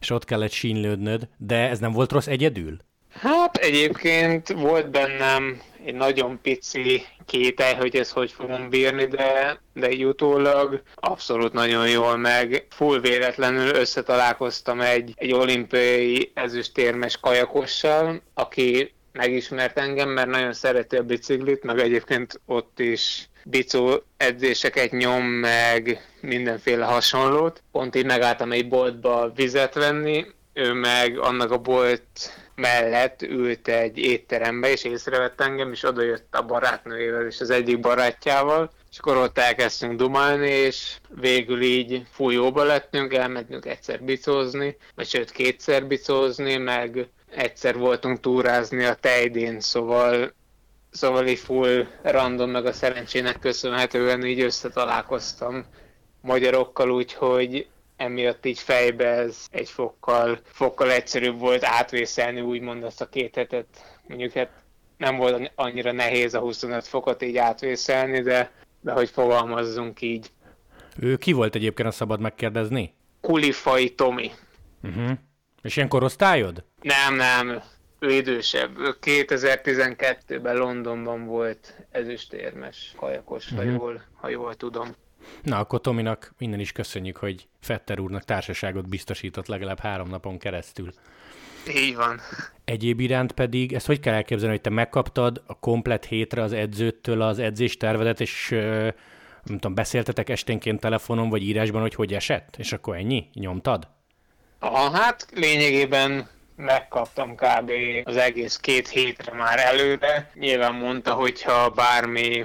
és 0.00 0.10
ott 0.10 0.24
kellett 0.24 0.50
sínlődnöd, 0.50 1.28
de 1.36 1.68
ez 1.68 1.78
nem 1.78 1.92
volt 1.92 2.12
rossz 2.12 2.26
egyedül? 2.26 2.76
Hát 3.20 3.56
egyébként 3.56 4.48
volt 4.48 4.90
bennem 4.90 5.60
egy 5.84 5.94
nagyon 5.94 6.40
pici 6.42 7.02
kétel, 7.26 7.74
hogy 7.74 7.96
ez 7.96 8.10
hogy 8.10 8.32
fogom 8.32 8.68
bírni, 8.68 9.04
de, 9.04 9.60
de 9.72 9.90
így 9.90 10.04
utólag 10.04 10.82
abszolút 10.94 11.52
nagyon 11.52 11.88
jól 11.88 12.16
meg. 12.16 12.66
Full 12.70 13.00
véletlenül 13.00 13.74
összetalálkoztam 13.74 14.80
egy, 14.80 15.12
egy 15.14 15.32
olimpiai 15.32 16.30
ezüstérmes 16.34 17.16
kajakossal, 17.16 18.22
aki 18.34 18.94
megismert 19.12 19.78
engem, 19.78 20.08
mert 20.08 20.28
nagyon 20.28 20.52
szereti 20.52 20.96
a 20.96 21.02
biciklit, 21.02 21.62
meg 21.62 21.78
egyébként 21.78 22.40
ott 22.46 22.80
is 22.80 23.28
bicó 23.44 24.02
edzéseket 24.16 24.90
nyom, 24.90 25.24
meg 25.24 26.06
mindenféle 26.20 26.84
hasonlót. 26.84 27.62
Pont 27.72 27.96
így 27.96 28.04
megálltam 28.06 28.52
egy 28.52 28.68
boltba 28.68 29.32
vizet 29.34 29.74
venni, 29.74 30.26
ő 30.56 30.72
meg 30.72 31.18
annak 31.18 31.50
a 31.50 31.58
bolt 31.58 32.00
mellett 32.54 33.22
ült 33.22 33.68
egy 33.68 33.98
étterembe, 33.98 34.70
és 34.70 34.84
észrevett 34.84 35.40
engem, 35.40 35.72
és 35.72 35.82
oda 35.82 36.02
jött 36.02 36.34
a 36.34 36.42
barátnőjével 36.42 37.26
és 37.26 37.40
az 37.40 37.50
egyik 37.50 37.80
barátjával, 37.80 38.70
és 38.90 38.98
akkor 38.98 39.16
ott 39.16 39.38
elkezdtünk 39.38 39.96
dumálni, 39.96 40.48
és 40.48 40.96
végül 41.08 41.62
így 41.62 42.02
fújóba 42.10 42.64
lettünk, 42.64 43.14
elmentünk 43.14 43.66
egyszer 43.66 44.02
bicózni, 44.02 44.76
vagy 44.94 45.06
sőt 45.06 45.30
kétszer 45.30 45.86
bicózni, 45.86 46.56
meg 46.56 47.08
egyszer 47.30 47.76
voltunk 47.76 48.20
túrázni 48.20 48.84
a 48.84 48.94
tejdén, 48.94 49.60
szóval 49.60 50.32
szóval 50.90 51.26
így 51.26 51.38
full 51.38 51.86
random, 52.02 52.50
meg 52.50 52.66
a 52.66 52.72
szerencsének 52.72 53.38
köszönhetően 53.38 54.24
így 54.24 54.40
összetalálkoztam 54.40 55.64
magyarokkal, 56.20 56.90
úgyhogy 56.90 57.66
emiatt 57.96 58.46
így 58.46 58.58
fejbe 58.58 59.06
ez 59.06 59.46
egy 59.50 59.70
fokkal, 59.70 60.38
fokkal 60.44 60.90
egyszerűbb 60.90 61.38
volt 61.38 61.64
átvészelni 61.64 62.40
úgymond 62.40 62.84
azt 62.84 63.00
a 63.00 63.08
két 63.08 63.34
hetet. 63.34 63.66
Mondjuk 64.06 64.32
hát 64.32 64.50
nem 64.96 65.16
volt 65.16 65.52
annyira 65.54 65.92
nehéz 65.92 66.34
a 66.34 66.40
25 66.40 66.86
fokot 66.86 67.22
így 67.22 67.36
átvészelni, 67.36 68.20
de, 68.20 68.52
de 68.80 68.92
hogy 68.92 69.10
fogalmazzunk 69.10 70.00
így. 70.00 70.30
Ő 70.98 71.16
ki 71.16 71.32
volt 71.32 71.54
egyébként, 71.54 71.88
a 71.88 71.92
szabad 71.92 72.20
megkérdezni? 72.20 72.94
Kulifai 73.20 73.94
Tomi. 73.94 74.30
Uh-huh. 74.82 75.10
És 75.62 75.76
ilyen 75.76 75.88
korosztályod? 75.88 76.64
Nem, 76.80 77.14
nem. 77.14 77.62
Ő 77.98 78.10
idősebb. 78.12 78.70
2012-ben 79.00 80.56
Londonban 80.56 81.24
volt 81.24 81.86
ezüstérmes 81.90 82.94
kajakos, 82.96 83.44
uh-huh. 83.44 83.58
ha, 83.58 83.64
mhm. 83.64 83.80
jól, 83.80 84.02
ha 84.14 84.28
jól 84.28 84.54
tudom. 84.54 84.94
Na, 85.42 85.58
akkor 85.58 85.80
Tominak 85.80 86.34
innen 86.38 86.60
is 86.60 86.72
köszönjük, 86.72 87.16
hogy 87.16 87.46
Fetter 87.60 88.00
úrnak 88.00 88.24
társaságot 88.24 88.88
biztosított 88.88 89.46
legalább 89.46 89.78
három 89.78 90.08
napon 90.08 90.38
keresztül. 90.38 90.92
Így 91.76 91.96
van. 91.96 92.20
Egyéb 92.64 93.00
iránt 93.00 93.32
pedig, 93.32 93.72
ezt 93.72 93.86
hogy 93.86 94.00
kell 94.00 94.14
elképzelni, 94.14 94.52
hogy 94.54 94.62
te 94.62 94.70
megkaptad 94.70 95.42
a 95.46 95.58
komplet 95.58 96.04
hétre 96.04 96.42
az 96.42 96.52
edzőtől 96.52 97.22
az 97.22 97.38
edzés 97.38 97.76
tervedet, 97.76 98.20
és 98.20 98.48
nem 99.42 99.58
tudom, 99.58 99.74
beszéltetek 99.74 100.28
esténként 100.28 100.80
telefonon 100.80 101.28
vagy 101.28 101.42
írásban, 101.42 101.80
hogy 101.80 101.94
hogy 101.94 102.14
esett, 102.14 102.54
és 102.58 102.72
akkor 102.72 102.96
ennyi? 102.96 103.28
Nyomtad? 103.34 103.88
Aha, 104.58 104.90
hát 104.90 105.26
lényegében 105.34 106.28
megkaptam 106.56 107.34
kb. 107.34 107.70
az 108.04 108.16
egész 108.16 108.56
két 108.56 108.88
hétre 108.88 109.32
már 109.32 109.58
előre. 109.58 110.30
Nyilván 110.34 110.74
mondta, 110.74 111.12
hogyha 111.12 111.70
bármi 111.70 112.44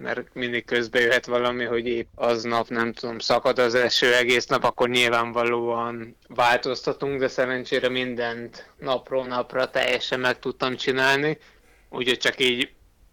mert 0.00 0.34
mindig 0.34 0.64
közbe 0.64 1.00
jöhet 1.00 1.26
valami, 1.26 1.64
hogy 1.64 1.86
épp 1.86 2.08
aznap, 2.14 2.68
nem 2.68 2.92
tudom, 2.92 3.18
szakad 3.18 3.58
az 3.58 3.74
eső 3.74 4.14
egész 4.14 4.46
nap, 4.46 4.64
akkor 4.64 4.88
nyilvánvalóan 4.88 6.16
változtatunk, 6.28 7.20
de 7.20 7.28
szerencsére 7.28 7.88
mindent 7.88 8.70
napról 8.78 9.26
napra 9.26 9.70
teljesen 9.70 10.20
meg 10.20 10.38
tudtam 10.38 10.76
csinálni. 10.76 11.38
Úgyhogy 11.88 12.18
csak 12.18 12.40
így 12.40 12.70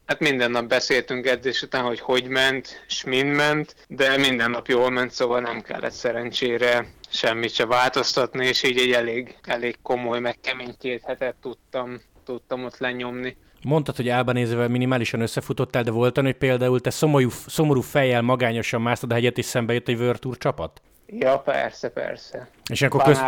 Hát 0.08 0.20
minden 0.20 0.51
nap 0.51 0.67
beszéltünk 0.67 1.27
edzés 1.27 1.62
után, 1.62 1.84
hogy 1.84 2.00
hogy 2.00 2.27
ment, 2.27 2.84
és 2.88 3.03
mind 3.03 3.36
ment, 3.36 3.75
de 3.88 4.17
minden 4.17 4.51
nap 4.51 4.67
jól 4.67 4.89
ment, 4.89 5.12
szóval 5.12 5.39
nem 5.39 5.62
kellett 5.62 5.91
szerencsére 5.91 6.88
semmit 7.10 7.53
se 7.53 7.65
változtatni, 7.65 8.46
és 8.46 8.63
így 8.63 8.77
egy 8.77 8.91
elég, 8.91 9.36
elég 9.44 9.77
komoly, 9.82 10.20
meg 10.20 10.39
kemény 10.39 10.75
két 10.79 11.03
hetet 11.06 11.36
tudtam, 11.41 12.01
tudtam 12.27 12.63
ott 12.63 12.77
lenyomni. 12.77 13.38
Mondtad, 13.63 13.96
hogy 13.96 14.10
Albanézővel 14.10 14.67
minimálisan 14.67 15.22
összefutottál, 15.22 15.84
de 15.84 15.91
volt 15.91 16.17
hogy 16.25 16.38
például 16.38 16.79
te 16.79 16.89
szomorú, 16.89 17.29
szomorú 17.29 17.81
fejjel 17.81 18.22
magányosan 18.22 18.81
másztad 18.81 19.12
a 19.12 19.13
hegyet, 19.13 19.38
és 19.38 19.46
szembe 19.46 19.74
jött 19.74 19.88
egy 19.88 19.98
Tour 20.17 20.38
csapat? 20.38 20.81
Ja, 21.05 21.39
persze, 21.39 21.89
persze. 21.89 22.50
És 22.69 22.81
akkor 22.81 23.03
köz... 23.03 23.19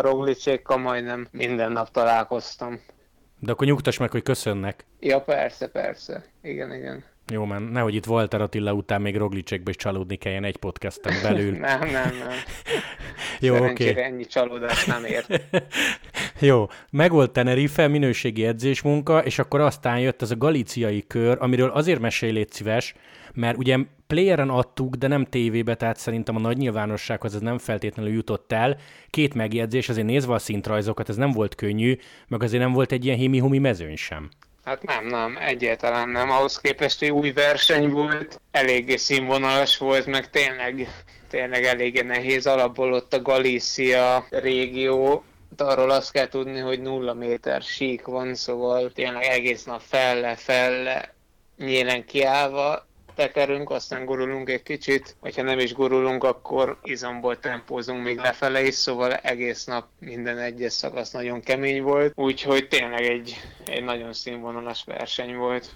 Roglicsékkal 0.00 0.78
majdnem 0.78 1.28
minden 1.30 1.72
nap 1.72 1.90
találkoztam. 1.90 2.80
De 3.38 3.52
akkor 3.52 3.66
nyugtass 3.66 3.98
meg, 3.98 4.10
hogy 4.10 4.22
köszönnek. 4.22 4.86
Ja, 5.00 5.20
persze, 5.20 5.68
persze. 5.68 6.24
Igen, 6.42 6.74
igen. 6.74 7.04
Jó, 7.30 7.44
mert 7.44 7.70
nehogy 7.70 7.94
itt 7.94 8.06
Walter 8.06 8.40
Attila 8.40 8.72
után 8.72 9.00
még 9.00 9.16
Roglicsekbe 9.16 9.70
is 9.70 9.76
csalódni 9.76 10.16
kelljen 10.16 10.44
egy 10.44 10.56
podcasten 10.56 11.14
belül. 11.22 11.50
nem, 11.58 11.80
nem, 11.80 11.90
nem. 11.90 12.32
Jó, 13.40 13.56
oké. 13.56 13.90
Okay. 13.90 14.02
ennyi 14.02 14.26
csalódást 14.26 14.86
nem 14.86 15.04
ért. 15.04 15.40
Jó, 16.40 16.66
megvolt 16.90 17.30
Tenerife, 17.30 17.88
minőségi 17.88 18.44
edzésmunka, 18.44 19.24
és 19.24 19.38
akkor 19.38 19.60
aztán 19.60 19.98
jött 19.98 20.22
ez 20.22 20.30
a 20.30 20.36
galíciai 20.36 21.04
kör, 21.06 21.36
amiről 21.40 21.70
azért 21.70 22.00
mesélj 22.00 22.32
légy 22.32 22.50
szíves, 22.52 22.94
mert 23.34 23.56
ugye 23.56 23.78
playeren 24.06 24.50
adtuk, 24.50 24.94
de 24.94 25.06
nem 25.06 25.24
tévébe, 25.24 25.74
tehát 25.74 25.96
szerintem 25.96 26.36
a 26.36 26.40
nagy 26.40 26.56
nyilvánossághoz 26.56 27.34
ez 27.34 27.40
nem 27.40 27.58
feltétlenül 27.58 28.12
jutott 28.12 28.52
el. 28.52 28.76
Két 29.10 29.34
megjegyzés, 29.34 29.88
azért 29.88 30.06
nézve 30.06 30.34
a 30.34 30.38
szintrajzokat, 30.38 31.08
ez 31.08 31.16
nem 31.16 31.30
volt 31.30 31.54
könnyű, 31.54 31.96
meg 32.28 32.42
azért 32.42 32.62
nem 32.62 32.72
volt 32.72 32.92
egy 32.92 33.04
ilyen 33.04 33.16
himi-humi 33.16 33.58
mezőny 33.58 33.96
sem. 33.96 34.30
Hát 34.64 34.82
nem, 34.82 35.06
nem, 35.06 35.36
egyáltalán 35.40 36.08
nem. 36.08 36.30
Ahhoz 36.30 36.60
képest 36.60 37.02
egy 37.02 37.10
új 37.10 37.32
verseny 37.32 37.90
volt, 37.90 38.40
eléggé 38.50 38.96
színvonalas 38.96 39.78
volt, 39.78 40.06
meg 40.06 40.30
tényleg, 40.30 40.88
tényleg 41.28 41.64
eléggé 41.64 42.00
nehéz 42.00 42.46
alapból 42.46 42.92
ott 42.92 43.12
a 43.14 43.22
Galícia 43.22 44.26
régió, 44.30 45.24
arról 45.56 45.90
azt 45.90 46.12
kell 46.12 46.28
tudni, 46.28 46.58
hogy 46.58 46.80
nulla 46.80 47.14
méter 47.14 47.62
sík 47.62 48.04
van, 48.04 48.34
szóval 48.34 48.92
tényleg 48.92 49.22
egész 49.22 49.64
nap 49.64 49.80
felle-felle 49.80 51.14
nyílen 51.56 52.04
kiállva, 52.04 52.86
tekerünk, 53.14 53.70
aztán 53.70 54.04
gurulunk 54.04 54.50
egy 54.50 54.62
kicsit, 54.62 55.16
hogyha 55.20 55.42
nem 55.42 55.58
is 55.58 55.74
gurulunk, 55.74 56.24
akkor 56.24 56.78
izomból 56.82 57.38
tempózunk 57.38 58.02
még 58.02 58.16
lefele 58.16 58.62
is, 58.62 58.74
szóval 58.74 59.12
egész 59.14 59.64
nap 59.64 59.86
minden 59.98 60.38
egyes 60.38 60.72
szakasz 60.72 61.10
nagyon 61.10 61.40
kemény 61.40 61.82
volt, 61.82 62.12
úgyhogy 62.16 62.68
tényleg 62.68 63.02
egy, 63.02 63.36
egy 63.66 63.84
nagyon 63.84 64.12
színvonalas 64.12 64.84
verseny 64.84 65.36
volt. 65.36 65.70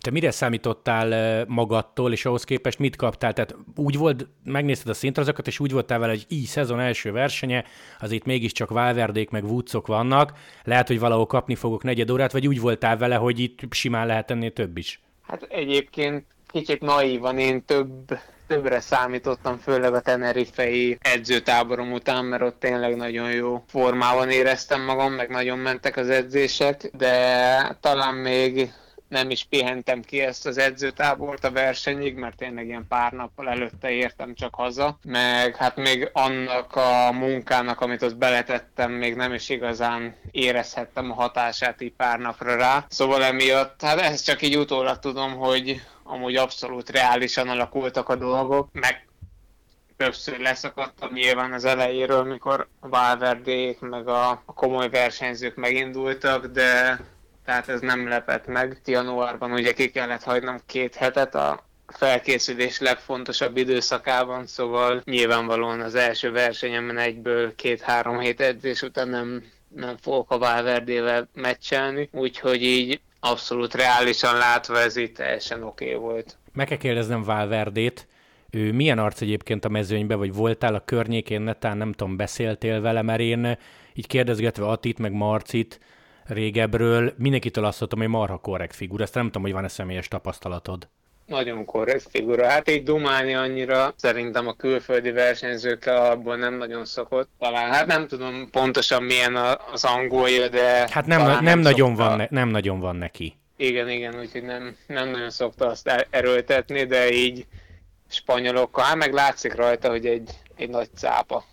Te 0.00 0.10
mire 0.10 0.30
számítottál 0.30 1.44
magadtól, 1.48 2.12
és 2.12 2.24
ahhoz 2.24 2.44
képest 2.44 2.78
mit 2.78 2.96
kaptál? 2.96 3.32
Tehát 3.32 3.56
úgy 3.76 3.96
volt, 3.96 4.26
megnézted 4.44 4.88
a 4.88 4.94
szintrazokat, 4.94 5.46
és 5.46 5.60
úgy 5.60 5.72
voltál 5.72 5.98
vele, 5.98 6.12
hogy 6.12 6.24
így 6.28 6.44
szezon 6.44 6.80
első 6.80 7.12
versenye, 7.12 7.64
az 7.98 8.10
itt 8.10 8.24
mégiscsak 8.24 8.70
Valverdék 8.70 9.30
meg 9.30 9.44
Woodsok 9.44 9.86
vannak, 9.86 10.32
lehet, 10.64 10.86
hogy 10.86 10.98
valahol 10.98 11.26
kapni 11.26 11.54
fogok 11.54 11.82
negyed 11.82 12.10
órát, 12.10 12.32
vagy 12.32 12.46
úgy 12.46 12.60
voltál 12.60 12.96
vele, 12.96 13.14
hogy 13.14 13.38
itt 13.38 13.58
simán 13.70 14.06
lehet 14.06 14.30
ennél 14.30 14.52
több 14.52 14.76
is? 14.76 15.00
Hát 15.22 15.42
egyébként 15.42 16.24
kicsit 16.52 16.80
naívan 16.80 17.38
én 17.38 17.64
több, 17.64 18.18
többre 18.46 18.80
számítottam, 18.80 19.58
főleg 19.58 19.94
a 19.94 20.00
Tenerifei 20.00 20.98
edzőtáborom 21.00 21.92
után, 21.92 22.24
mert 22.24 22.42
ott 22.42 22.60
tényleg 22.60 22.96
nagyon 22.96 23.30
jó 23.30 23.64
formában 23.68 24.30
éreztem 24.30 24.82
magam, 24.82 25.12
meg 25.12 25.28
nagyon 25.28 25.58
mentek 25.58 25.96
az 25.96 26.08
edzések, 26.08 26.90
de 26.92 27.76
talán 27.80 28.14
még 28.14 28.72
nem 29.08 29.30
is 29.30 29.44
pihentem 29.44 30.02
ki 30.02 30.20
ezt 30.20 30.46
az 30.46 30.58
edzőtábort 30.58 31.44
a 31.44 31.50
versenyig, 31.50 32.14
mert 32.14 32.36
tényleg 32.36 32.66
ilyen 32.66 32.86
pár 32.88 33.12
nappal 33.12 33.48
előtte 33.48 33.90
értem 33.90 34.34
csak 34.34 34.54
haza, 34.54 34.98
meg 35.04 35.56
hát 35.56 35.76
még 35.76 36.10
annak 36.12 36.76
a 36.76 37.12
munkának, 37.12 37.80
amit 37.80 38.02
ott 38.02 38.16
beletettem, 38.16 38.92
még 38.92 39.14
nem 39.14 39.34
is 39.34 39.48
igazán 39.48 40.14
érezhettem 40.30 41.10
a 41.10 41.14
hatását 41.14 41.80
így 41.80 41.92
pár 41.92 42.18
napra 42.18 42.56
rá. 42.56 42.84
Szóval 42.88 43.24
emiatt, 43.24 43.82
hát 43.82 44.00
ezt 44.00 44.24
csak 44.24 44.42
így 44.42 44.56
utólag 44.56 44.98
tudom, 44.98 45.36
hogy 45.36 45.82
amúgy 46.08 46.36
abszolút 46.36 46.90
reálisan 46.90 47.48
alakultak 47.48 48.08
a 48.08 48.16
dolgok, 48.16 48.68
meg 48.72 49.08
többször 49.96 50.38
leszakadtam 50.38 51.12
nyilván 51.12 51.52
az 51.52 51.64
elejéről, 51.64 52.24
mikor 52.24 52.68
a 52.80 52.88
Valverdék 52.88 53.80
meg 53.80 54.08
a, 54.08 54.30
a 54.30 54.52
komoly 54.54 54.88
versenyzők 54.88 55.56
megindultak, 55.56 56.46
de 56.46 57.00
tehát 57.44 57.68
ez 57.68 57.80
nem 57.80 58.08
lepett 58.08 58.46
meg. 58.46 58.80
Januárban 58.84 59.52
ugye 59.52 59.72
ki 59.72 59.90
kellett 59.90 60.22
hagynom 60.22 60.60
két 60.66 60.94
hetet 60.94 61.34
a 61.34 61.64
felkészülés 61.86 62.80
legfontosabb 62.80 63.56
időszakában, 63.56 64.46
szóval 64.46 65.02
nyilvánvalóan 65.04 65.80
az 65.80 65.94
első 65.94 66.30
versenyemen 66.30 66.98
egyből 66.98 67.54
két-három 67.54 68.18
hét 68.18 68.40
edzés 68.40 68.82
után 68.82 69.08
nem, 69.08 69.44
nem 69.68 69.96
fogok 69.96 70.30
a 70.30 70.38
Valverdével 70.38 71.28
meccselni, 71.34 72.08
úgyhogy 72.12 72.62
így 72.62 73.00
abszolút 73.20 73.74
reálisan 73.74 74.36
látva 74.36 74.78
ez 74.78 74.96
itt 74.96 75.16
teljesen 75.16 75.62
oké 75.62 75.94
okay 75.94 76.00
volt. 76.00 76.36
Meg 76.52 76.66
kell 76.66 76.76
kérdeznem 76.76 77.22
Valverdét, 77.22 78.06
ő 78.50 78.72
milyen 78.72 78.98
arc 78.98 79.20
egyébként 79.20 79.64
a 79.64 79.68
mezőnybe, 79.68 80.14
vagy 80.14 80.34
voltál 80.34 80.74
a 80.74 80.84
környékén, 80.84 81.40
netán 81.40 81.76
nem 81.76 81.92
tudom, 81.92 82.16
beszéltél 82.16 82.80
vele, 82.80 83.02
mert 83.02 83.20
én 83.20 83.58
így 83.94 84.06
kérdezgetve 84.06 84.66
Atit, 84.66 84.98
meg 84.98 85.12
Marcit 85.12 85.80
régebről, 86.24 87.14
mindenkitől 87.16 87.64
azt 87.64 87.78
mondtam, 87.78 88.00
hogy 88.00 88.08
marha 88.08 88.38
korrekt 88.38 88.74
figura, 88.74 89.02
ezt 89.02 89.14
nem 89.14 89.24
tudom, 89.24 89.42
hogy 89.42 89.52
van-e 89.52 89.68
személyes 89.68 90.08
tapasztalatod. 90.08 90.88
Nagyon 91.28 91.64
korrekt 91.64 92.06
figura. 92.10 92.46
Hát 92.46 92.70
így 92.70 92.82
dumálni 92.82 93.34
annyira 93.34 93.92
szerintem 93.96 94.46
a 94.46 94.52
külföldi 94.52 95.10
versenyzőkkel 95.10 96.10
abból 96.10 96.36
nem 96.36 96.54
nagyon 96.54 96.84
szokott. 96.84 97.28
Talán, 97.38 97.72
hát 97.72 97.86
nem 97.86 98.06
tudom 98.06 98.50
pontosan 98.50 99.02
milyen 99.02 99.36
az 99.72 99.84
angolja, 99.84 100.48
de... 100.48 100.88
Hát 100.90 101.06
nem, 101.06 101.22
nem, 101.22 101.44
nem, 101.44 101.58
nagyon 101.58 101.94
van 101.94 102.16
ne, 102.16 102.26
nem 102.30 102.48
nagyon 102.48 102.80
van 102.80 102.96
neki. 102.96 103.36
Igen, 103.56 103.88
igen, 103.88 104.18
úgyhogy 104.18 104.42
nem, 104.42 104.76
nem 104.86 105.08
nagyon 105.08 105.30
szokta 105.30 105.66
azt 105.66 106.06
erőltetni, 106.10 106.84
de 106.84 107.12
így 107.12 107.46
spanyolokkal, 108.10 108.84
hát 108.84 108.96
meg 108.96 109.12
látszik 109.12 109.54
rajta, 109.54 109.90
hogy 109.90 110.06
egy, 110.06 110.30
egy 110.56 110.68
nagy 110.68 110.88
cápa. 110.94 111.44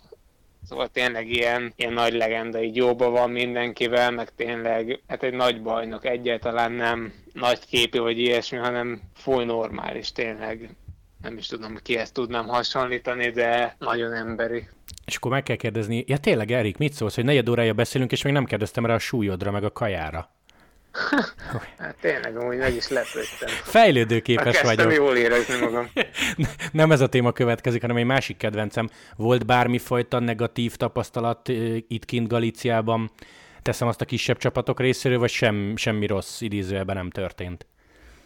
Szóval 0.68 0.88
tényleg 0.88 1.28
ilyen, 1.28 1.72
ilyen 1.76 1.92
nagy 1.92 2.12
legenda, 2.12 2.62
így 2.62 2.76
jóba 2.76 3.10
van 3.10 3.30
mindenkivel, 3.30 4.10
meg 4.10 4.34
tényleg 4.34 5.00
hát 5.08 5.22
egy 5.22 5.34
nagy 5.34 5.62
bajnok, 5.62 6.04
egyáltalán 6.04 6.72
nem 6.72 7.12
nagy 7.32 7.66
képi 7.66 7.98
vagy 7.98 8.18
ilyesmi, 8.18 8.58
hanem 8.58 9.00
full 9.14 9.44
normális 9.44 10.12
tényleg. 10.12 10.70
Nem 11.22 11.36
is 11.36 11.46
tudom, 11.46 11.76
ki 11.82 11.96
ezt 11.96 12.14
tudnám 12.14 12.46
hasonlítani, 12.46 13.30
de 13.30 13.76
nagyon 13.78 14.12
emberi. 14.12 14.68
És 15.04 15.16
akkor 15.16 15.30
meg 15.30 15.42
kell 15.42 15.56
kérdezni, 15.56 16.04
ja 16.06 16.16
tényleg 16.16 16.50
Erik, 16.50 16.76
mit 16.76 16.92
szólsz, 16.92 17.14
hogy 17.14 17.24
negyed 17.24 17.48
órája 17.48 17.72
beszélünk, 17.72 18.12
és 18.12 18.22
még 18.22 18.32
nem 18.32 18.44
kérdeztem 18.44 18.86
rá 18.86 18.94
a 18.94 18.98
súlyodra, 18.98 19.50
meg 19.50 19.64
a 19.64 19.72
kajára. 19.72 20.35
Hát 21.78 21.96
tényleg, 22.00 22.36
amúgy 22.36 22.56
meg 22.56 22.74
is 22.74 22.88
lepődtem. 22.88 23.48
Fejlődőképes 23.48 24.56
hát 24.56 24.76
vagyok. 24.76 24.92
jól 24.92 25.16
érezni 25.16 25.58
magam. 25.58 25.90
Nem 26.72 26.92
ez 26.92 27.00
a 27.00 27.06
téma 27.06 27.32
következik, 27.32 27.80
hanem 27.80 27.96
egy 27.96 28.04
másik 28.04 28.36
kedvencem. 28.36 28.88
Volt 29.16 29.46
bármifajta 29.46 30.18
negatív 30.18 30.76
tapasztalat 30.76 31.48
itt 31.88 32.04
kint 32.04 32.28
Galíciában? 32.28 33.10
Teszem 33.62 33.88
azt 33.88 34.00
a 34.00 34.04
kisebb 34.04 34.36
csapatok 34.36 34.80
részéről, 34.80 35.18
vagy 35.18 35.30
sem, 35.30 35.76
semmi 35.76 36.06
rossz 36.06 36.40
idézőjelben 36.40 36.96
nem 36.96 37.10
történt? 37.10 37.66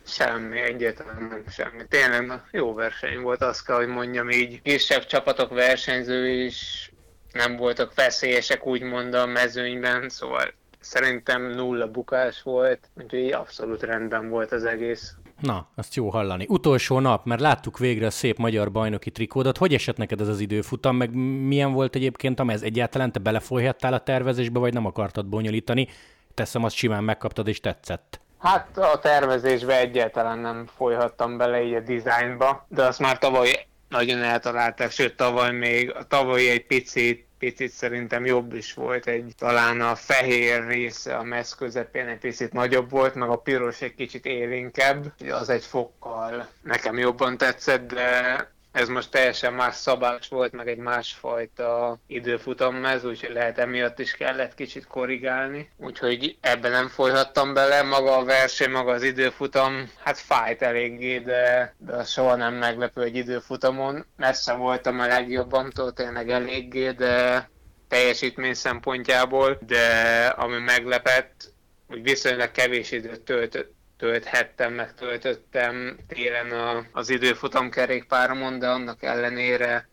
Semmi, 0.06 0.60
egyáltalán 0.60 1.22
nem 1.22 1.44
semmi. 1.48 1.82
Tényleg 1.88 2.42
jó 2.50 2.74
verseny 2.74 3.20
volt, 3.20 3.42
azt 3.42 3.66
kell, 3.66 3.76
hogy 3.76 3.88
mondjam 3.88 4.30
így. 4.30 4.62
Kisebb 4.62 5.06
csapatok 5.06 5.50
versenyző 5.50 6.28
is 6.28 6.90
nem 7.32 7.56
voltak 7.56 7.94
veszélyesek, 7.94 8.66
úgymond 8.66 9.14
a 9.14 9.26
mezőnyben, 9.26 10.08
szóval 10.08 10.54
szerintem 10.80 11.42
nulla 11.42 11.90
bukás 11.90 12.42
volt, 12.42 12.88
úgyhogy 13.02 13.32
abszolút 13.32 13.82
rendben 13.82 14.28
volt 14.28 14.52
az 14.52 14.64
egész. 14.64 15.14
Na, 15.40 15.68
azt 15.74 15.94
jó 15.94 16.08
hallani. 16.08 16.46
Utolsó 16.48 16.98
nap, 16.98 17.24
mert 17.24 17.40
láttuk 17.40 17.78
végre 17.78 18.06
a 18.06 18.10
szép 18.10 18.38
magyar 18.38 18.72
bajnoki 18.72 19.10
trikódat. 19.10 19.58
Hogy 19.58 19.74
esett 19.74 19.96
neked 19.96 20.20
ez 20.20 20.28
az 20.28 20.40
időfutam, 20.40 20.96
meg 20.96 21.14
milyen 21.46 21.72
volt 21.72 21.94
egyébként, 21.94 22.40
ez 22.40 22.62
egyáltalán 22.62 23.12
te 23.12 23.18
belefolyhattál 23.18 23.92
a 23.92 24.00
tervezésbe, 24.00 24.58
vagy 24.58 24.72
nem 24.72 24.86
akartad 24.86 25.26
bonyolítani? 25.26 25.88
Teszem, 26.34 26.64
azt 26.64 26.74
simán 26.74 27.04
megkaptad 27.04 27.48
és 27.48 27.60
tetszett. 27.60 28.20
Hát 28.38 28.78
a 28.78 28.98
tervezésbe 28.98 29.78
egyáltalán 29.78 30.38
nem 30.38 30.66
folyhattam 30.76 31.36
bele 31.36 31.62
így 31.62 31.74
a 31.74 31.80
dizájnba, 31.80 32.66
de 32.68 32.84
azt 32.84 32.98
már 32.98 33.18
tavaly 33.18 33.66
nagyon 33.88 34.22
eltalálták, 34.22 34.90
sőt 34.90 35.16
tavaly 35.16 35.52
még, 35.52 35.94
tavaly 36.08 36.48
egy 36.48 36.66
picit 36.66 37.26
picit 37.40 37.70
szerintem 37.70 38.24
jobb 38.24 38.54
is 38.54 38.74
volt, 38.74 39.06
egy 39.06 39.32
talán 39.38 39.80
a 39.80 39.94
fehér 39.94 40.66
része 40.66 41.16
a 41.16 41.22
mesz 41.22 41.54
közepén 41.54 42.06
egy 42.06 42.18
picit 42.18 42.52
nagyobb 42.52 42.90
volt, 42.90 43.14
meg 43.14 43.28
a 43.28 43.36
piros 43.36 43.82
egy 43.82 43.94
kicsit 43.94 44.24
élénkebb, 44.24 45.12
az 45.30 45.48
egy 45.48 45.64
fokkal 45.64 46.48
nekem 46.62 46.98
jobban 46.98 47.36
tetszett, 47.36 47.92
de 47.92 48.50
ez 48.72 48.88
most 48.88 49.10
teljesen 49.10 49.52
más 49.52 49.74
szabás 49.74 50.28
volt, 50.28 50.52
meg 50.52 50.68
egy 50.68 50.78
másfajta 50.78 51.98
időfutammez, 52.06 53.04
úgyhogy 53.04 53.32
lehet 53.32 53.58
emiatt 53.58 53.98
is 53.98 54.12
kellett 54.12 54.54
kicsit 54.54 54.86
korrigálni. 54.86 55.70
Úgyhogy 55.76 56.36
ebben 56.40 56.70
nem 56.70 56.88
folyhattam 56.88 57.54
bele, 57.54 57.82
maga 57.82 58.16
a 58.16 58.24
verseny, 58.24 58.70
maga 58.70 58.92
az 58.92 59.02
időfutam, 59.02 59.90
hát 59.98 60.18
fájt 60.18 60.62
eléggé, 60.62 61.18
de, 61.18 61.74
de 61.78 61.92
az 61.92 62.10
soha 62.10 62.36
nem 62.36 62.54
meglepő 62.54 63.02
egy 63.02 63.16
időfutamon. 63.16 64.04
Messze 64.16 64.52
voltam 64.52 65.00
a 65.00 65.06
legjobbamtól, 65.06 65.92
tényleg 65.92 66.30
eléggé, 66.30 66.90
de 66.90 67.48
teljesítmény 67.88 68.54
szempontjából, 68.54 69.58
de 69.66 70.26
ami 70.26 70.58
meglepett, 70.58 71.52
hogy 71.88 72.02
viszonylag 72.02 72.50
kevés 72.50 72.90
időt 72.90 73.20
töltött, 73.20 73.74
tölthettem, 74.00 74.72
meg 74.72 74.94
töltöttem 74.94 75.96
télen 76.08 76.50
a, 76.50 76.84
az 76.92 77.10
időfutam 77.10 77.70
kerékpáromon, 77.70 78.58
de 78.58 78.68
annak 78.68 79.02
ellenére 79.02 79.88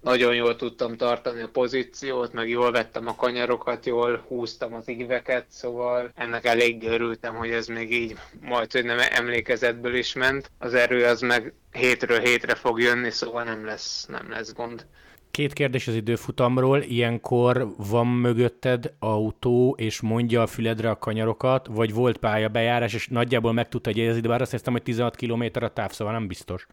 nagyon 0.00 0.34
jól 0.34 0.56
tudtam 0.56 0.96
tartani 0.96 1.42
a 1.42 1.48
pozíciót, 1.48 2.32
meg 2.32 2.48
jól 2.48 2.72
vettem 2.72 3.06
a 3.06 3.14
kanyarokat, 3.14 3.86
jól 3.86 4.24
húztam 4.28 4.74
az 4.74 4.88
íveket, 4.88 5.46
szóval 5.48 6.10
ennek 6.14 6.44
elég 6.44 6.82
örültem, 6.82 7.34
hogy 7.34 7.50
ez 7.50 7.66
még 7.66 7.92
így 7.92 8.16
majd, 8.40 8.72
hogy 8.72 8.84
nem 8.84 8.98
emlékezetből 9.10 9.94
is 9.94 10.12
ment. 10.12 10.50
Az 10.58 10.74
erő 10.74 11.04
az 11.04 11.20
meg 11.20 11.52
hétről 11.72 12.20
hétre 12.20 12.54
fog 12.54 12.80
jönni, 12.80 13.10
szóval 13.10 13.44
nem 13.44 13.64
lesz, 13.64 14.06
nem 14.06 14.30
lesz 14.30 14.52
gond. 14.52 14.86
Két 15.30 15.52
kérdés 15.52 15.88
az 15.88 15.94
időfutamról. 15.94 16.82
Ilyenkor 16.82 17.66
van 17.76 18.06
mögötted 18.06 18.92
autó, 18.98 19.74
és 19.78 20.00
mondja 20.00 20.42
a 20.42 20.46
füledre 20.46 20.90
a 20.90 20.98
kanyarokat, 20.98 21.66
vagy 21.70 21.94
volt 21.94 22.16
pályabejárás, 22.16 22.94
és 22.94 23.08
nagyjából 23.08 23.52
meg 23.52 23.68
tudta 23.68 23.90
jegyezni, 23.94 24.20
de 24.20 24.28
bár 24.28 24.40
azt 24.40 24.50
hiszem, 24.50 24.72
hogy 24.72 24.82
16 24.82 25.16
km 25.16 25.44
a 25.52 25.68
táv, 25.68 25.92
szóval 25.92 26.12
nem 26.12 26.26
biztos. 26.26 26.66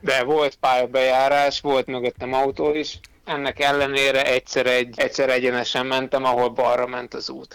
De 0.00 0.24
volt 0.24 0.54
pályabejárás, 0.54 1.60
volt 1.60 1.86
mögöttem 1.86 2.32
autó 2.32 2.74
is. 2.74 2.98
Ennek 3.24 3.60
ellenére 3.60 4.32
egyszer, 4.32 4.66
egy, 4.66 4.94
egyszer 4.96 5.28
egyenesen 5.28 5.86
mentem, 5.86 6.24
ahol 6.24 6.48
balra 6.48 6.86
ment 6.86 7.14
az 7.14 7.30
út. 7.30 7.54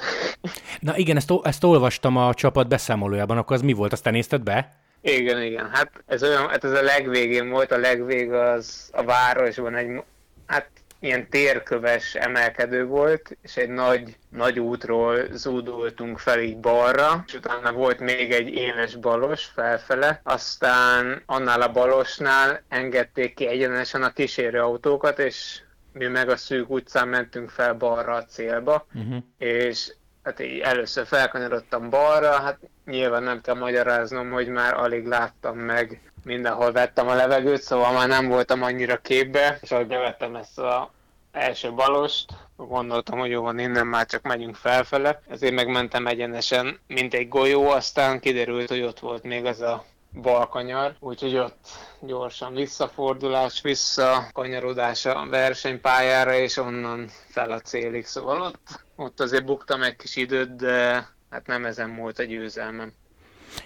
Na 0.79 0.97
igen, 0.97 1.15
ezt, 1.15 1.33
ezt 1.43 1.63
olvastam 1.63 2.17
a 2.17 2.33
csapat 2.33 2.67
beszámolójában, 2.67 3.37
akkor 3.37 3.55
az 3.55 3.61
mi 3.61 3.73
volt? 3.73 3.93
Azt 3.93 4.03
te 4.03 4.11
nézted 4.11 4.41
be? 4.41 4.84
Igen, 5.07 5.41
igen. 5.41 5.69
Hát 5.69 5.91
ez 6.05 6.23
olyan, 6.23 6.49
hát 6.49 6.63
ez 6.63 6.71
a 6.71 6.81
legvégén 6.81 7.49
volt, 7.49 7.71
a 7.71 7.77
legvég 7.77 8.31
az 8.31 8.89
a 8.93 9.03
városban 9.03 9.75
egy 9.75 10.03
hát 10.45 10.69
ilyen 10.99 11.29
térköves 11.29 12.15
emelkedő 12.15 12.85
volt, 12.85 13.37
és 13.41 13.57
egy 13.57 13.69
nagy, 13.69 14.17
nagy 14.29 14.59
útról 14.59 15.17
zúdultunk 15.31 16.19
fel 16.19 16.39
így 16.39 16.57
balra, 16.57 17.23
és 17.27 17.33
utána 17.33 17.71
volt 17.71 17.99
még 17.99 18.31
egy 18.31 18.47
éles 18.47 18.95
balos 18.95 19.45
felfele, 19.45 20.21
aztán 20.23 21.21
annál 21.25 21.61
a 21.61 21.71
balosnál 21.71 22.63
engedték 22.69 23.33
ki 23.33 23.47
egyenesen 23.47 24.03
a 24.03 24.13
kísérőautókat, 24.13 25.19
és 25.19 25.61
mi 25.91 26.07
meg 26.07 26.29
a 26.29 26.37
szűk 26.37 26.69
utcán 26.69 27.07
mentünk 27.07 27.49
fel 27.49 27.73
balra 27.73 28.13
a 28.13 28.25
célba, 28.25 28.87
uh-huh. 28.93 29.23
és 29.37 29.93
hát 30.23 30.39
így 30.39 30.59
először 30.59 31.05
felkanyarodtam 31.05 31.89
balra, 31.89 32.31
hát 32.31 32.59
nyilván 32.85 33.23
nem 33.23 33.41
kell 33.41 33.55
magyaráznom, 33.55 34.31
hogy 34.31 34.47
már 34.47 34.73
alig 34.73 35.05
láttam 35.05 35.57
meg. 35.57 36.11
Mindenhol 36.23 36.71
vettem 36.71 37.07
a 37.07 37.13
levegőt, 37.13 37.61
szóval 37.61 37.93
már 37.93 38.07
nem 38.07 38.27
voltam 38.27 38.63
annyira 38.63 38.97
képbe, 38.97 39.57
és 39.61 39.71
ahogy 39.71 39.87
bevettem 39.87 40.35
ezt 40.35 40.59
a 40.59 40.91
első 41.31 41.71
balost, 41.71 42.33
gondoltam, 42.57 43.19
hogy 43.19 43.29
jó 43.29 43.41
van, 43.41 43.59
innen 43.59 43.87
már 43.87 44.05
csak 44.05 44.21
megyünk 44.21 44.55
felfele, 44.55 45.21
ezért 45.29 45.53
megmentem 45.53 46.07
egyenesen, 46.07 46.79
mint 46.87 47.13
egy 47.13 47.27
golyó, 47.27 47.69
aztán 47.69 48.19
kiderült, 48.19 48.69
hogy 48.69 48.81
ott 48.81 48.99
volt 48.99 49.23
még 49.23 49.45
az 49.45 49.61
a 49.61 49.85
balkanyar, 50.21 50.95
úgyhogy 50.99 51.37
ott 51.37 51.67
gyorsan 52.01 52.53
visszafordulás, 52.53 53.61
visszakanyarodás 53.61 55.05
a 55.05 55.27
versenypályára, 55.29 56.33
és 56.33 56.57
onnan 56.57 57.09
fel 57.29 57.51
a 57.51 57.59
célig, 57.59 58.05
szóval 58.05 58.41
ott, 58.41 58.85
ott 58.95 59.19
azért 59.19 59.45
buktam 59.45 59.81
egy 59.83 59.95
kis 59.95 60.15
időt, 60.15 60.55
de 60.55 61.07
hát 61.35 61.47
nem 61.47 61.65
ezen 61.65 61.95
volt 61.95 62.19
a 62.19 62.23
győzelmem. 62.23 62.93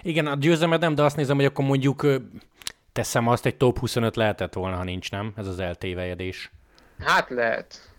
Igen, 0.02 0.28
a 0.28 0.36
győzelmet 0.36 0.80
nem, 0.80 0.96
de 0.96 1.04
azt 1.04 1.16
nézem, 1.16 1.36
hogy 1.36 1.46
akkor 1.46 1.66
mondjuk 1.66 2.06
teszem 2.92 3.28
azt, 3.28 3.46
egy 3.46 3.58
top 3.58 3.80
25 3.80 4.16
lehetett 4.16 4.54
volna, 4.54 4.76
ha 4.76 4.84
nincs, 4.84 5.12
nem? 5.12 5.34
Ez 5.36 5.48
az 5.48 5.60
eltévejedés. 5.60 6.52
Hát 7.00 7.30
lehet. 7.30 7.92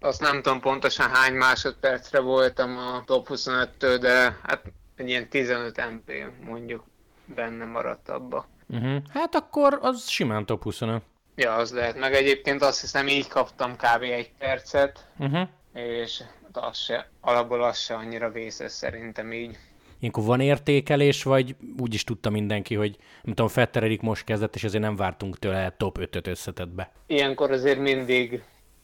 Azt 0.00 0.20
nem 0.20 0.42
tudom 0.42 0.60
pontosan 0.60 1.08
hány 1.08 1.34
másodpercre 1.34 2.20
voltam 2.20 2.76
a 2.76 3.02
top 3.04 3.28
25-től, 3.30 3.96
de 4.00 4.38
hát 4.42 4.62
egy 4.96 5.08
ilyen 5.08 5.28
15 5.28 5.76
MP 5.76 6.12
mondjuk 6.44 6.84
benne 7.24 7.64
maradt 7.64 8.08
abba. 8.08 8.46
Uh-huh. 8.68 9.02
Hát 9.08 9.34
akkor 9.34 9.78
az 9.82 10.08
simán 10.08 10.46
top 10.46 10.62
25. 10.62 11.02
Ja, 11.34 11.54
az 11.54 11.72
lehet. 11.72 11.98
Meg 11.98 12.14
egyébként 12.14 12.62
azt 12.62 12.80
hiszem 12.80 13.08
így 13.08 13.28
kaptam 13.28 13.76
kb. 13.76 14.02
egy 14.02 14.30
percet, 14.38 15.06
uh-huh. 15.18 15.48
és 15.72 16.22
az 16.56 16.78
se, 16.78 17.08
alapból 17.20 17.62
az 17.62 17.78
se 17.78 17.94
annyira 17.94 18.30
vészes 18.30 18.72
szerintem 18.72 19.32
így. 19.32 19.58
Ilyenkor 19.98 20.24
van 20.24 20.40
értékelés, 20.40 21.22
vagy 21.22 21.56
úgy 21.78 21.94
is 21.94 22.04
tudta 22.04 22.30
mindenki, 22.30 22.74
hogy 22.74 22.96
nem 23.22 23.34
tudom, 23.34 23.48
Fetter 23.48 23.82
Erik 23.82 24.00
most 24.00 24.24
kezdett, 24.24 24.54
és 24.54 24.64
azért 24.64 24.82
nem 24.82 24.96
vártunk 24.96 25.38
tőle 25.38 25.74
top 25.76 25.98
5-öt 26.00 26.26
összetett 26.26 26.68
be. 26.68 26.92
Ilyenkor 27.06 27.50
azért 27.50 27.78
mindig, 27.78 28.42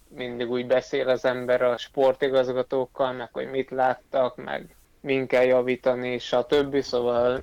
mindig 0.08 0.50
úgy 0.50 0.66
beszél 0.66 1.08
az 1.08 1.24
ember 1.24 1.62
a 1.62 1.76
sportigazgatókkal, 1.76 3.12
meg 3.12 3.28
hogy 3.32 3.50
mit 3.50 3.70
láttak, 3.70 4.36
meg 4.36 4.76
min 5.00 5.26
kell 5.26 5.44
javítani, 5.44 6.18
stb. 6.18 6.80
Szóval 6.80 7.42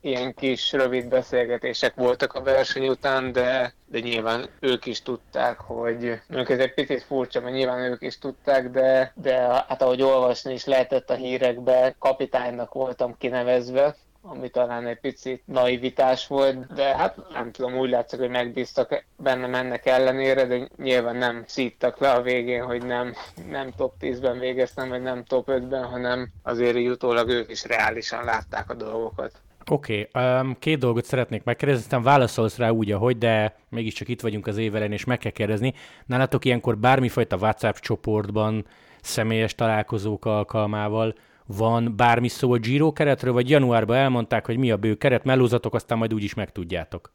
ilyen 0.00 0.34
kis 0.34 0.72
rövid 0.72 1.08
beszélgetések 1.08 1.94
voltak 1.94 2.32
a 2.32 2.42
verseny 2.42 2.88
után, 2.88 3.32
de, 3.32 3.74
de 3.86 3.98
nyilván 3.98 4.48
ők 4.60 4.86
is 4.86 5.02
tudták, 5.02 5.58
hogy 5.58 6.20
mondjuk 6.26 6.50
ez 6.50 6.58
egy 6.58 6.74
picit 6.74 7.02
furcsa, 7.02 7.40
mert 7.40 7.54
nyilván 7.54 7.80
ők 7.80 8.02
is 8.02 8.18
tudták, 8.18 8.70
de, 8.70 9.12
de 9.14 9.36
hát 9.40 9.82
ahogy 9.82 10.02
olvasni 10.02 10.52
is 10.52 10.64
lehetett 10.64 11.10
a 11.10 11.14
hírekbe, 11.14 11.94
kapitánynak 11.98 12.72
voltam 12.72 13.16
kinevezve, 13.18 13.96
ami 14.22 14.48
talán 14.48 14.86
egy 14.86 15.00
picit 15.00 15.42
naivitás 15.46 16.26
volt, 16.26 16.72
de 16.74 16.96
hát 16.96 17.16
nem 17.32 17.50
tudom, 17.50 17.78
úgy 17.78 17.90
látszik, 17.90 18.18
hogy 18.18 18.28
megbíztak 18.28 19.04
bennem 19.16 19.54
ennek 19.54 19.86
ellenére, 19.86 20.44
de 20.46 20.68
nyilván 20.76 21.16
nem 21.16 21.44
szíttak 21.46 21.98
le 21.98 22.10
a 22.10 22.22
végén, 22.22 22.64
hogy 22.64 22.84
nem, 22.84 23.14
nem 23.48 23.70
top 23.76 23.94
10-ben 24.00 24.38
végeztem, 24.38 24.88
vagy 24.88 25.02
nem 25.02 25.24
top 25.24 25.48
5-ben, 25.50 25.84
hanem 25.84 26.28
azért 26.42 26.76
jutólag 26.76 27.28
ők 27.28 27.50
is 27.50 27.64
reálisan 27.64 28.24
látták 28.24 28.70
a 28.70 28.74
dolgokat. 28.74 29.32
Oké, 29.70 30.08
okay, 30.12 30.24
um, 30.40 30.56
két 30.58 30.78
dolgot 30.78 31.04
szeretnék 31.04 31.44
megkérdezni, 31.44 31.82
aztán 31.82 32.02
válaszolsz 32.02 32.56
rá 32.56 32.70
úgy, 32.70 32.92
ahogy, 32.92 33.18
de 33.18 33.56
mégiscsak 33.68 34.08
itt 34.08 34.20
vagyunk 34.20 34.46
az 34.46 34.56
évelen, 34.56 34.92
és 34.92 35.04
meg 35.04 35.18
kell 35.18 35.30
kérdezni. 35.30 35.74
Nálatok 36.06 36.44
ilyenkor 36.44 36.78
bármifajta 36.78 37.36
WhatsApp 37.36 37.74
csoportban, 37.74 38.66
személyes 39.00 39.54
találkozók 39.54 40.24
alkalmával 40.24 41.14
van 41.46 41.96
bármi 41.96 42.28
szó 42.28 42.52
a 42.52 42.58
Giro 42.58 42.92
keretről, 42.92 43.32
vagy 43.32 43.50
januárban 43.50 43.96
elmondták, 43.96 44.46
hogy 44.46 44.56
mi 44.56 44.70
a 44.70 44.76
bő 44.76 44.94
keret, 44.94 45.24
mellózatok, 45.24 45.74
aztán 45.74 45.98
majd 45.98 46.14
úgyis 46.14 46.34
megtudjátok. 46.34 47.12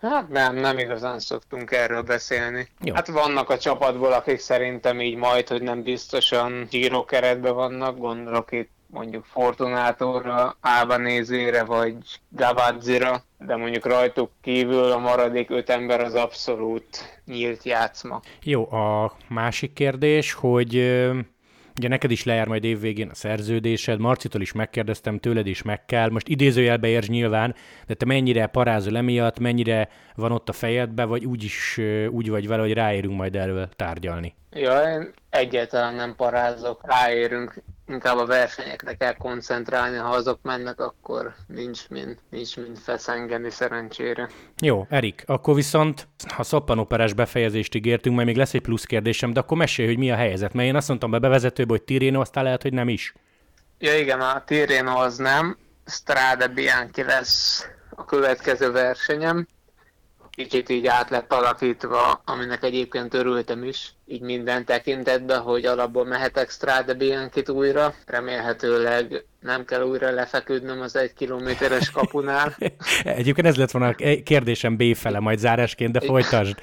Hát 0.00 0.28
nem, 0.28 0.54
nem 0.54 0.78
igazán 0.78 1.18
szoktunk 1.18 1.70
erről 1.70 2.02
beszélni. 2.02 2.68
Jó. 2.84 2.94
Hát 2.94 3.06
vannak 3.06 3.50
a 3.50 3.58
csapatból, 3.58 4.12
akik 4.12 4.38
szerintem 4.38 5.00
így 5.00 5.16
majd, 5.16 5.48
hogy 5.48 5.62
nem 5.62 5.82
biztosan 5.82 6.66
Giro 6.70 7.04
keretben 7.04 7.54
vannak, 7.54 7.98
gondolok 7.98 8.52
itt 8.52 8.70
mondjuk 8.90 9.24
Fortunátorra, 9.24 10.56
Albanézére 10.60 11.64
vagy 11.64 11.96
Gavadzira, 12.28 13.22
de 13.38 13.56
mondjuk 13.56 13.86
rajtuk 13.86 14.30
kívül 14.42 14.92
a 14.92 14.98
maradék 14.98 15.50
öt 15.50 15.70
ember 15.70 16.00
az 16.00 16.14
abszolút 16.14 17.20
nyílt 17.24 17.64
játszma. 17.64 18.20
Jó, 18.42 18.72
a 18.72 19.12
másik 19.28 19.72
kérdés, 19.72 20.32
hogy 20.32 20.98
Ugye 21.76 21.88
neked 21.88 22.10
is 22.10 22.24
lejár 22.24 22.46
majd 22.46 22.64
évvégén 22.64 23.08
a 23.08 23.14
szerződésed, 23.14 23.98
Marcitól 23.98 24.40
is 24.40 24.52
megkérdeztem, 24.52 25.18
tőled 25.18 25.46
is 25.46 25.62
meg 25.62 25.84
kell. 25.84 26.10
Most 26.10 26.28
idézőjelbe 26.28 26.88
érts 26.88 27.08
nyilván, 27.08 27.54
de 27.86 27.94
te 27.94 28.04
mennyire 28.04 28.46
parázol 28.46 28.96
emiatt, 28.96 29.38
mennyire 29.38 29.88
van 30.14 30.32
ott 30.32 30.48
a 30.48 30.52
fejedbe, 30.52 31.04
vagy 31.04 31.24
úgy 31.24 31.44
is 31.44 31.80
úgy 32.10 32.30
vagy 32.30 32.48
vele, 32.48 32.62
hogy 32.62 32.72
ráérünk 32.72 33.16
majd 33.16 33.36
erről 33.36 33.68
tárgyalni? 33.76 34.34
Ja, 34.52 34.80
én 34.80 35.12
egyáltalán 35.30 35.94
nem 35.94 36.14
parázok, 36.16 36.80
ráérünk, 36.82 37.62
inkább 37.88 38.16
a 38.16 38.26
versenyekre 38.26 38.94
kell 38.94 39.14
koncentrálni, 39.14 39.96
ha 39.96 40.08
azok 40.08 40.38
mennek, 40.42 40.80
akkor 40.80 41.34
nincs 41.46 41.88
mind, 41.88 42.16
nincs 42.30 42.56
mind 42.56 42.78
feszengeni 42.78 43.50
szerencsére. 43.50 44.28
Jó, 44.62 44.86
Erik, 44.88 45.22
akkor 45.26 45.54
viszont, 45.54 46.08
ha 46.28 46.42
szoppanoperás 46.42 47.12
befejezést 47.12 47.74
ígértünk, 47.74 48.14
majd 48.14 48.26
még 48.26 48.36
lesz 48.36 48.54
egy 48.54 48.60
plusz 48.60 48.84
kérdésem, 48.84 49.32
de 49.32 49.40
akkor 49.40 49.56
mesélj, 49.56 49.88
hogy 49.88 49.98
mi 49.98 50.10
a 50.10 50.16
helyzet, 50.16 50.52
mert 50.52 50.68
én 50.68 50.76
azt 50.76 50.88
mondtam 50.88 51.10
be 51.10 51.18
bevezetőbe, 51.18 51.70
hogy 51.70 51.82
Tirreno, 51.82 52.20
aztán 52.20 52.44
lehet, 52.44 52.62
hogy 52.62 52.72
nem 52.72 52.88
is. 52.88 53.14
Ja 53.78 53.98
igen, 53.98 54.20
a 54.20 54.42
Tirreno 54.44 54.98
az 55.00 55.16
nem, 55.16 55.56
Strade 55.86 56.48
Bianchi 56.48 57.02
lesz 57.02 57.66
a 57.90 58.04
következő 58.04 58.70
versenyem. 58.70 59.46
Kicsit 60.30 60.68
így 60.68 60.86
át 60.86 61.10
lett 61.10 61.32
alakítva, 61.32 62.22
aminek 62.24 62.62
egyébként 62.62 63.14
örültem 63.14 63.64
is, 63.64 63.94
így 64.10 64.20
minden 64.20 64.64
tekintetben, 64.64 65.40
hogy 65.40 65.64
alapból 65.64 66.04
mehetek 66.04 66.50
Strade 66.50 66.94
Bianchi-t 66.94 67.48
újra. 67.48 67.94
Remélhetőleg 68.06 69.24
nem 69.40 69.64
kell 69.64 69.82
újra 69.82 70.10
lefeküdnöm 70.10 70.80
az 70.80 70.96
egy 70.96 71.12
kilométeres 71.12 71.90
kapunál. 71.90 72.56
Egyébként 73.04 73.46
ez 73.46 73.56
lett 73.56 73.70
volna 73.70 73.88
a 73.88 74.22
kérdésem 74.24 74.76
B 74.76 74.94
fele, 74.94 75.18
majd 75.18 75.38
zárásként, 75.38 75.92
de 75.92 76.00
folytasd. 76.00 76.58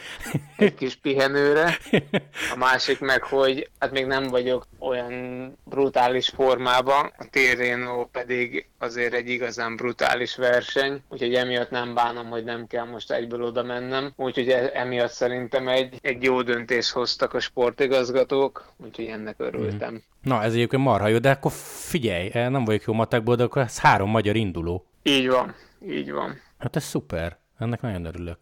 Egy 0.58 0.76
kis 0.76 0.96
pihenőre. 0.96 1.78
A 2.54 2.58
másik 2.58 3.00
meg, 3.00 3.24
hogy 3.24 3.70
hát 3.80 3.92
még 3.92 4.06
nem 4.06 4.28
vagyok 4.28 4.68
olyan 4.80 5.54
brutális 5.64 6.30
formában, 6.30 7.14
a 7.18 7.26
Tirreno 7.30 8.06
pedig 8.06 8.68
azért 8.78 9.14
egy 9.14 9.30
igazán 9.30 9.76
brutális 9.76 10.36
verseny, 10.36 11.02
úgyhogy 11.10 11.34
emiatt 11.34 11.70
nem 11.70 11.94
bánom, 11.94 12.30
hogy 12.30 12.44
nem 12.44 12.68
kell 12.68 12.86
most 12.86 13.12
egyből 13.12 13.44
oda 13.44 13.64
mennem. 13.64 14.14
Úgyhogy 14.16 14.50
e- 14.50 14.72
emiatt 14.74 15.12
szerintem 15.12 15.68
egy, 15.68 16.00
egy 16.02 16.24
jó 16.24 16.42
döntés 16.42 16.92
hoztak 16.92 17.34
a 17.38 17.40
sportigazgatók, 17.40 18.66
úgyhogy 18.78 19.06
ennek 19.06 19.36
örültem. 19.38 19.94
Mm. 19.94 19.98
Na, 20.22 20.44
ez 20.44 20.54
egyébként 20.54 20.84
marha 20.84 21.08
jó, 21.08 21.18
de 21.18 21.30
akkor 21.30 21.52
figyelj, 21.52 22.30
eh, 22.34 22.50
nem 22.50 22.66
vagyok 22.66 22.84
jó 22.84 22.94
matekból, 22.94 23.36
de 23.36 23.44
akkor 23.44 23.62
ez 23.62 23.80
három 23.80 24.10
magyar 24.10 24.36
induló. 24.36 24.86
Így 25.04 25.30
van, 25.30 25.56
így 25.88 26.12
van. 26.12 26.42
Hát 26.58 26.76
ez 26.76 26.84
szuper, 26.84 27.38
ennek 27.60 27.82
nagyon 27.82 28.06
örülök. 28.06 28.38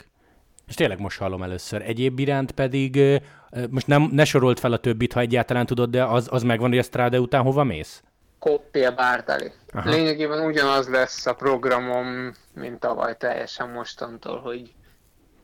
És 0.67 0.75
tényleg 0.75 0.99
most 0.99 1.19
hallom 1.19 1.43
először. 1.43 1.81
Egyéb 1.81 2.19
iránt 2.19 2.51
pedig, 2.51 2.97
eh, 2.97 3.21
most 3.69 3.88
nem, 3.88 4.10
ne 4.12 4.25
sorolt 4.25 4.60
fel 4.60 4.71
a 4.71 4.77
többit, 4.77 5.13
ha 5.13 5.19
egyáltalán 5.19 5.65
tudod, 5.65 5.89
de 5.89 6.03
az, 6.03 6.27
az 6.31 6.43
megvan, 6.43 6.69
hogy 6.69 6.77
a 6.77 6.84
Strade 6.84 7.19
után 7.19 7.41
hova 7.41 7.63
mész? 7.63 8.03
Koppia 8.39 8.91
Bártali. 8.91 9.51
Lényegében 9.84 10.45
ugyanaz 10.45 10.89
lesz 10.89 11.25
a 11.25 11.34
programom, 11.34 12.34
mint 12.53 12.79
tavaly 12.79 13.17
teljesen 13.17 13.69
mostantól, 13.69 14.39
hogy 14.39 14.73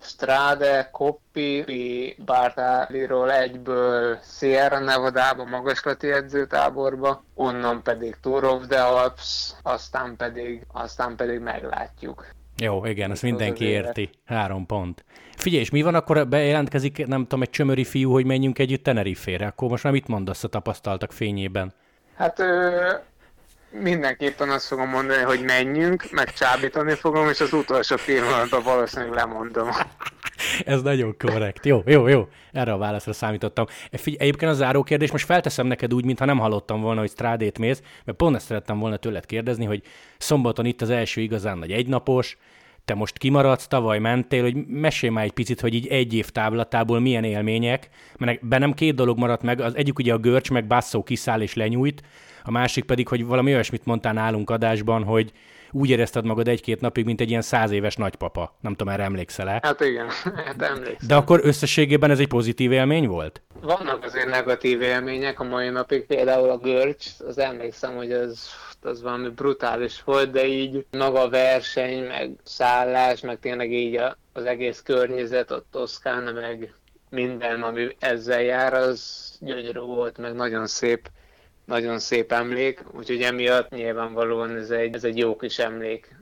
Strade, 0.01 0.89
Koppi, 0.91 2.15
Bartáliról 2.25 3.31
egyből 3.31 4.17
Sierra 4.23 4.79
Nevada-ba, 4.79 5.45
magaslati 5.45 6.11
edzőtáborba, 6.11 7.23
onnan 7.35 7.83
pedig 7.83 8.15
Tour 8.21 8.43
of 8.43 8.67
the 8.67 8.83
Alps, 8.83 9.53
aztán 9.61 10.15
pedig, 10.17 10.65
aztán 10.73 11.15
pedig 11.15 11.39
meglátjuk. 11.39 12.25
Jó, 12.57 12.85
igen, 12.85 13.11
ezt 13.11 13.21
mindenki 13.21 13.65
érti. 13.65 14.09
Három 14.25 14.65
pont. 14.65 15.03
Figyelj, 15.35 15.61
és 15.61 15.69
mi 15.69 15.81
van 15.81 15.95
akkor, 15.95 16.27
bejelentkezik, 16.27 17.07
nem 17.07 17.21
tudom, 17.21 17.41
egy 17.41 17.49
csömöri 17.49 17.83
fiú, 17.83 18.11
hogy 18.11 18.25
menjünk 18.25 18.59
együtt 18.59 18.83
Tenerife-re, 18.83 19.45
akkor 19.45 19.69
most 19.69 19.83
már 19.83 19.93
mit 19.93 20.07
mondasz 20.07 20.43
a 20.43 20.47
tapasztaltak 20.47 21.11
fényében? 21.11 21.73
Hát 22.15 22.43
mindenképpen 23.71 24.49
azt 24.49 24.67
fogom 24.67 24.89
mondani, 24.89 25.21
hogy 25.21 25.43
menjünk, 25.43 26.11
meg 26.11 26.33
csábítani 26.33 26.93
fogom, 26.93 27.29
és 27.29 27.39
az 27.39 27.53
utolsó 27.53 27.95
pillanatban 28.05 28.63
valószínűleg 28.63 29.13
lemondom. 29.13 29.69
Ez 30.65 30.81
nagyon 30.81 31.17
korrekt. 31.17 31.65
Jó, 31.65 31.81
jó, 31.85 32.07
jó. 32.07 32.27
Erre 32.51 32.71
a 32.71 32.77
válaszra 32.77 33.13
számítottam. 33.13 33.65
Figy- 33.91 34.21
egyébként 34.21 34.51
a 34.51 34.55
záró 34.55 34.83
kérdés, 34.83 35.11
most 35.11 35.25
felteszem 35.25 35.67
neked 35.67 35.93
úgy, 35.93 36.05
mintha 36.05 36.25
nem 36.25 36.39
hallottam 36.39 36.81
volna, 36.81 36.99
hogy 36.99 37.09
strádét 37.09 37.59
mész, 37.59 37.81
mert 38.05 38.17
pont 38.17 38.35
ezt 38.35 38.45
szerettem 38.45 38.79
volna 38.79 38.97
tőled 38.97 39.25
kérdezni, 39.25 39.65
hogy 39.65 39.83
szombaton 40.17 40.65
itt 40.65 40.81
az 40.81 40.89
első 40.89 41.21
igazán 41.21 41.57
nagy 41.57 41.71
egynapos, 41.71 42.37
te 42.85 42.93
most 42.93 43.17
kimaradsz, 43.17 43.67
tavaly 43.67 43.99
mentél, 43.99 44.41
hogy 44.41 44.55
mesélj 44.67 45.13
már 45.13 45.23
egy 45.23 45.31
picit, 45.31 45.61
hogy 45.61 45.73
így 45.73 45.87
egy 45.87 46.13
év 46.13 46.29
távlatából 46.29 46.99
milyen 46.99 47.23
élmények, 47.23 47.89
mert 48.17 48.47
bennem 48.47 48.73
két 48.73 48.95
dolog 48.95 49.17
maradt 49.17 49.43
meg, 49.43 49.61
az 49.61 49.75
egyik 49.75 49.99
ugye 49.99 50.13
a 50.13 50.17
görcs, 50.17 50.51
meg 50.51 50.67
basszó 50.67 51.03
kiszáll 51.03 51.41
és 51.41 51.53
lenyújt, 51.53 52.01
a 52.43 52.51
másik 52.51 52.83
pedig, 52.83 53.07
hogy 53.07 53.25
valami 53.25 53.53
olyasmit 53.53 53.85
mondtál 53.85 54.13
nálunk 54.13 54.49
adásban, 54.49 55.03
hogy 55.03 55.31
úgy 55.71 55.89
érezted 55.89 56.25
magad 56.25 56.47
egy-két 56.47 56.81
napig, 56.81 57.05
mint 57.05 57.21
egy 57.21 57.29
ilyen 57.29 57.41
száz 57.41 57.71
éves 57.71 57.95
nagypapa. 57.95 58.55
Nem 58.61 58.75
tudom, 58.75 58.93
erre 58.93 59.03
emlékszel-e? 59.03 59.59
Hát 59.63 59.81
igen, 59.81 60.07
hát 60.45 60.61
emlékszem. 60.61 61.07
De 61.07 61.15
akkor 61.15 61.39
összességében 61.43 62.11
ez 62.11 62.19
egy 62.19 62.27
pozitív 62.27 62.71
élmény 62.71 63.07
volt? 63.07 63.41
Vannak 63.61 64.03
azért 64.03 64.29
negatív 64.29 64.81
élmények 64.81 65.39
a 65.39 65.43
mai 65.43 65.69
napig, 65.69 66.05
például 66.05 66.49
a 66.49 66.57
görcs, 66.57 67.05
az 67.27 67.37
emlékszem, 67.37 67.95
hogy 67.95 68.11
az 68.11 68.49
az 68.85 69.01
valami 69.01 69.29
brutális 69.29 70.03
volt, 70.03 70.31
de 70.31 70.45
így 70.45 70.85
maga 70.91 71.21
a 71.21 71.29
verseny, 71.29 72.03
meg 72.03 72.35
szállás, 72.43 73.21
meg 73.21 73.39
tényleg 73.39 73.71
így 73.71 74.01
az 74.33 74.45
egész 74.45 74.81
környezet, 74.81 75.51
a 75.51 75.63
Toszkán, 75.71 76.33
meg 76.33 76.73
minden, 77.09 77.61
ami 77.61 77.95
ezzel 77.99 78.41
jár, 78.41 78.73
az 78.73 79.31
gyönyörű 79.39 79.79
volt, 79.79 80.17
meg 80.17 80.33
nagyon 80.33 80.67
szép 80.67 81.09
nagyon 81.65 81.99
szép 81.99 82.31
emlék, 82.31 82.83
úgyhogy 82.91 83.21
emiatt 83.21 83.69
nyilvánvalóan 83.69 84.55
ez 84.55 84.69
egy, 84.69 84.95
ez 84.95 85.03
egy 85.03 85.17
jó 85.17 85.35
kis 85.35 85.59
emlék. 85.59 86.15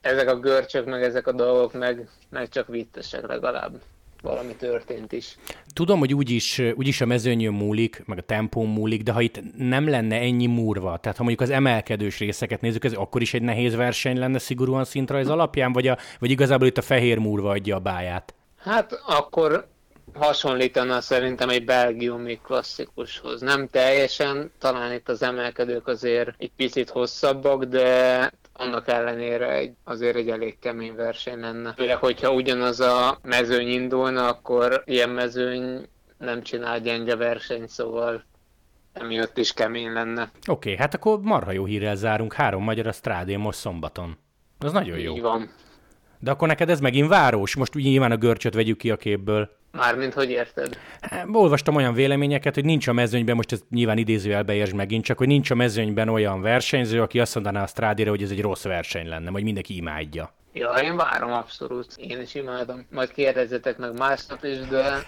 Ezek 0.00 0.28
a 0.28 0.38
görcsök, 0.38 0.84
meg 0.84 1.02
ezek 1.02 1.26
a 1.26 1.32
dolgok 1.32 1.72
meg, 1.72 2.08
meg 2.28 2.48
csak 2.48 2.66
vittesek 2.66 3.26
legalább 3.26 3.80
valami 4.22 4.54
történt 4.54 5.12
is. 5.12 5.36
Tudom, 5.72 5.98
hogy 5.98 6.14
úgyis, 6.14 6.58
úgyis 6.74 7.00
a 7.00 7.06
mezőnyön 7.06 7.52
múlik, 7.52 8.02
meg 8.06 8.18
a 8.18 8.22
tempón 8.22 8.68
múlik, 8.68 9.02
de 9.02 9.12
ha 9.12 9.20
itt 9.20 9.40
nem 9.56 9.88
lenne 9.88 10.16
ennyi 10.16 10.46
múrva, 10.46 10.98
tehát 10.98 11.16
ha 11.18 11.24
mondjuk 11.24 11.48
az 11.48 11.54
emelkedős 11.54 12.18
részeket 12.18 12.60
nézzük, 12.60 12.84
ez 12.84 12.92
akkor 12.92 13.20
is 13.20 13.34
egy 13.34 13.42
nehéz 13.42 13.74
verseny 13.74 14.18
lenne 14.18 14.38
szigorúan 14.38 14.84
szintrajz 14.84 15.28
alapján, 15.28 15.72
vagy, 15.72 15.86
a, 15.86 15.98
vagy 16.18 16.30
igazából 16.30 16.66
itt 16.66 16.78
a 16.78 16.82
fehér 16.82 17.18
múrva 17.18 17.50
adja 17.50 17.76
a 17.76 17.80
báját? 17.80 18.34
Hát 18.58 18.92
akkor 19.06 19.68
hasonlítana 20.14 21.00
szerintem 21.00 21.48
egy 21.48 21.64
belgiumi 21.64 22.40
klasszikushoz. 22.42 23.40
Nem 23.40 23.68
teljesen, 23.68 24.52
talán 24.58 24.92
itt 24.92 25.08
az 25.08 25.22
emelkedők 25.22 25.86
azért 25.86 26.34
egy 26.38 26.50
picit 26.56 26.90
hosszabbak, 26.90 27.64
de 27.64 28.32
annak 28.60 28.88
ellenére 28.88 29.52
egy, 29.52 29.72
azért 29.84 30.16
egy 30.16 30.28
elég 30.28 30.58
kemény 30.58 30.94
verseny 30.94 31.40
lenne. 31.40 31.72
Főleg, 31.76 31.96
hogyha 31.96 32.32
ugyanaz 32.32 32.80
a 32.80 33.18
mezőny 33.22 33.68
indulna, 33.68 34.28
akkor 34.28 34.82
ilyen 34.86 35.10
mezőny 35.10 35.88
nem 36.18 36.42
csinál 36.42 36.80
gyenge 36.80 37.16
versenyt, 37.16 37.68
szóval 37.68 38.24
emiatt 38.92 39.38
is 39.38 39.52
kemény 39.52 39.92
lenne. 39.92 40.22
Oké, 40.22 40.32
okay, 40.46 40.76
hát 40.76 40.94
akkor 40.94 41.20
marha 41.20 41.52
jó 41.52 41.64
hírrel 41.64 41.96
zárunk. 41.96 42.32
Három 42.32 42.62
magyar 42.62 42.86
a 42.86 42.92
strádén 42.92 43.38
most 43.38 43.58
szombaton. 43.58 44.18
Az 44.58 44.72
nagyon 44.72 44.98
jó. 44.98 45.14
Így 45.14 45.20
van. 45.20 45.50
De 46.18 46.30
akkor 46.30 46.48
neked 46.48 46.70
ez 46.70 46.80
megint 46.80 47.08
város? 47.08 47.54
Most 47.54 47.74
nyilván 47.74 48.12
a 48.12 48.16
görcsöt 48.16 48.54
vegyük 48.54 48.78
ki 48.78 48.90
a 48.90 48.96
képből. 48.96 49.58
Mármint, 49.72 50.14
hogy 50.14 50.30
érted? 50.30 50.78
Hát, 51.00 51.26
olvastam 51.32 51.74
olyan 51.74 51.94
véleményeket, 51.94 52.54
hogy 52.54 52.64
nincs 52.64 52.86
a 52.86 52.92
mezőnyben, 52.92 53.36
most 53.36 53.52
ez 53.52 53.60
nyilván 53.70 53.98
idézőjelbe 53.98 54.52
értsd 54.52 54.74
megint, 54.74 55.04
csak 55.04 55.18
hogy 55.18 55.26
nincs 55.26 55.50
a 55.50 55.54
mezőnyben 55.54 56.08
olyan 56.08 56.40
versenyző, 56.40 57.02
aki 57.02 57.20
azt 57.20 57.34
mondaná 57.34 57.62
a 57.62 57.66
strádére, 57.66 58.10
hogy 58.10 58.22
ez 58.22 58.30
egy 58.30 58.40
rossz 58.40 58.64
verseny 58.64 59.08
lenne, 59.08 59.30
vagy 59.30 59.42
mindenki 59.42 59.76
imádja. 59.76 60.34
Ja, 60.52 60.70
én 60.70 60.96
várom 60.96 61.32
abszolút. 61.32 61.94
Én 61.96 62.20
is 62.20 62.34
imádom. 62.34 62.86
Majd 62.90 63.12
kérdezzetek 63.12 63.78
meg 63.78 63.98
másnap 63.98 64.44
is, 64.44 64.58
de... 64.58 64.82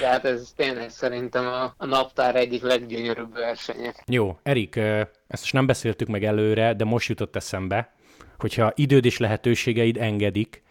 De 0.00 0.08
hát 0.08 0.24
ez 0.24 0.52
tényleg 0.56 0.90
szerintem 0.90 1.46
a, 1.46 1.74
a 1.76 1.86
naptár 1.86 2.36
egyik 2.36 2.62
leggyönyörűbb 2.62 3.32
versenye. 3.32 3.94
Jó, 4.06 4.38
Erik, 4.42 4.76
ezt 4.76 5.40
most 5.40 5.52
nem 5.52 5.66
beszéltük 5.66 6.08
meg 6.08 6.24
előre, 6.24 6.74
de 6.74 6.84
most 6.84 7.08
jutott 7.08 7.36
eszembe, 7.36 7.94
hogyha 8.38 8.72
időd 8.74 9.04
és 9.04 9.18
lehetőségeid 9.18 9.96
engedik, 9.96 10.62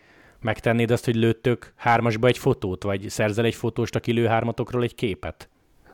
megtennéd 0.43 0.91
azt, 0.91 1.05
hogy 1.05 1.15
lőttök 1.15 1.73
hármasba 1.75 2.27
egy 2.27 2.37
fotót, 2.37 2.83
vagy 2.83 3.09
szerzel 3.09 3.45
egy 3.45 3.55
fotóst, 3.55 3.95
aki 3.95 4.11
lő 4.11 4.25
hármatokról 4.25 4.83
egy 4.83 4.95
képet? 4.95 5.49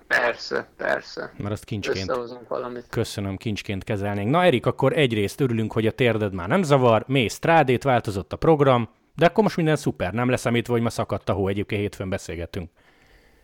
Persze, 0.07 0.69
persze. 0.77 1.33
Mert 1.37 1.51
azt 1.51 1.63
kincsként. 1.63 2.11
valamit. 2.47 2.85
Köszönöm, 2.89 3.37
kincsként 3.37 3.83
kezelnénk. 3.83 4.29
Na 4.29 4.43
Erik, 4.43 4.65
akkor 4.65 4.97
egyrészt 4.97 5.41
örülünk, 5.41 5.73
hogy 5.73 5.87
a 5.87 5.91
térded 5.91 6.33
már 6.33 6.47
nem 6.47 6.63
zavar, 6.63 7.03
mész 7.07 7.39
trádét, 7.39 7.83
változott 7.83 8.33
a 8.33 8.37
program, 8.37 8.89
de 9.15 9.25
akkor 9.25 9.43
most 9.43 9.55
minden 9.55 9.75
szuper, 9.75 10.13
nem 10.13 10.33
említve, 10.43 10.73
hogy 10.73 10.81
ma 10.81 10.89
szakadt 10.89 11.29
a 11.29 11.33
hó, 11.33 11.47
egyébként 11.47 11.81
hétfőn 11.81 12.09
beszélgetünk. 12.09 12.69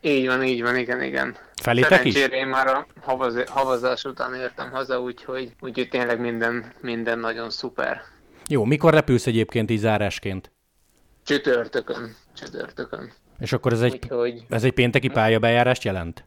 Így 0.02 0.28
van, 0.28 0.44
így 0.44 0.62
van, 0.62 0.78
igen, 0.78 1.04
igen. 1.04 1.36
Felétek 1.62 2.06
is? 2.06 2.15
én 2.15 2.48
már 2.48 2.68
a 2.68 2.88
havaz, 3.02 3.44
havazás 3.48 4.04
után 4.04 4.34
értem 4.34 4.72
haza, 4.72 5.02
úgyhogy, 5.02 5.52
úgyhogy 5.60 5.89
tényleg 5.89 6.20
minden, 6.20 6.72
minden 6.82 7.20
nagyon 7.20 7.50
szuper. 7.50 8.02
Jó, 8.48 8.63
mikor 8.63 8.94
repülsz 8.94 9.28
egyébként 9.28 9.72
így 9.72 9.80
zárásként? 9.80 10.52
Csütörtökön. 11.26 12.16
Csütörtökön. 12.34 13.12
És 13.40 13.54
akkor 13.54 13.74
ez 13.74 13.82
egy, 13.82 13.94
Úgyhogy... 13.94 14.46
ez 14.50 14.64
egy 14.64 14.74
pénteki 14.74 15.08
pályabejárást 15.08 15.84
jelent? 15.84 16.26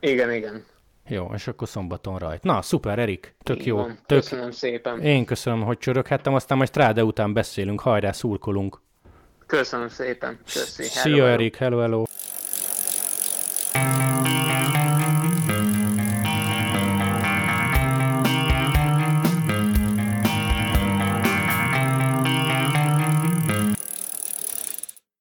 Igen, 0.00 0.32
igen. 0.32 0.64
Jó, 1.08 1.30
és 1.34 1.46
akkor 1.46 1.68
szombaton 1.68 2.18
rajt. 2.18 2.42
Na, 2.42 2.62
szuper, 2.62 2.98
Erik, 2.98 3.34
tök 3.42 3.58
Így 3.58 3.66
jó. 3.66 3.76
Van. 3.76 3.98
Tök... 4.06 4.20
Köszönöm 4.20 4.50
szépen. 4.50 5.00
Én 5.00 5.24
köszönöm, 5.24 5.62
hogy 5.62 5.78
csöröghettem, 5.78 6.34
aztán 6.34 6.56
majd 6.56 6.68
Stráde 6.68 7.04
után 7.04 7.32
beszélünk, 7.32 7.80
hajrá, 7.80 8.12
szurkolunk. 8.12 8.80
Köszönöm 9.46 9.88
szépen. 9.88 10.38
Köszi. 10.52 10.82
Szia, 10.82 11.14
hello, 11.14 11.26
Erik, 11.26 11.56
hello, 11.56 11.78
hello. 11.78 12.02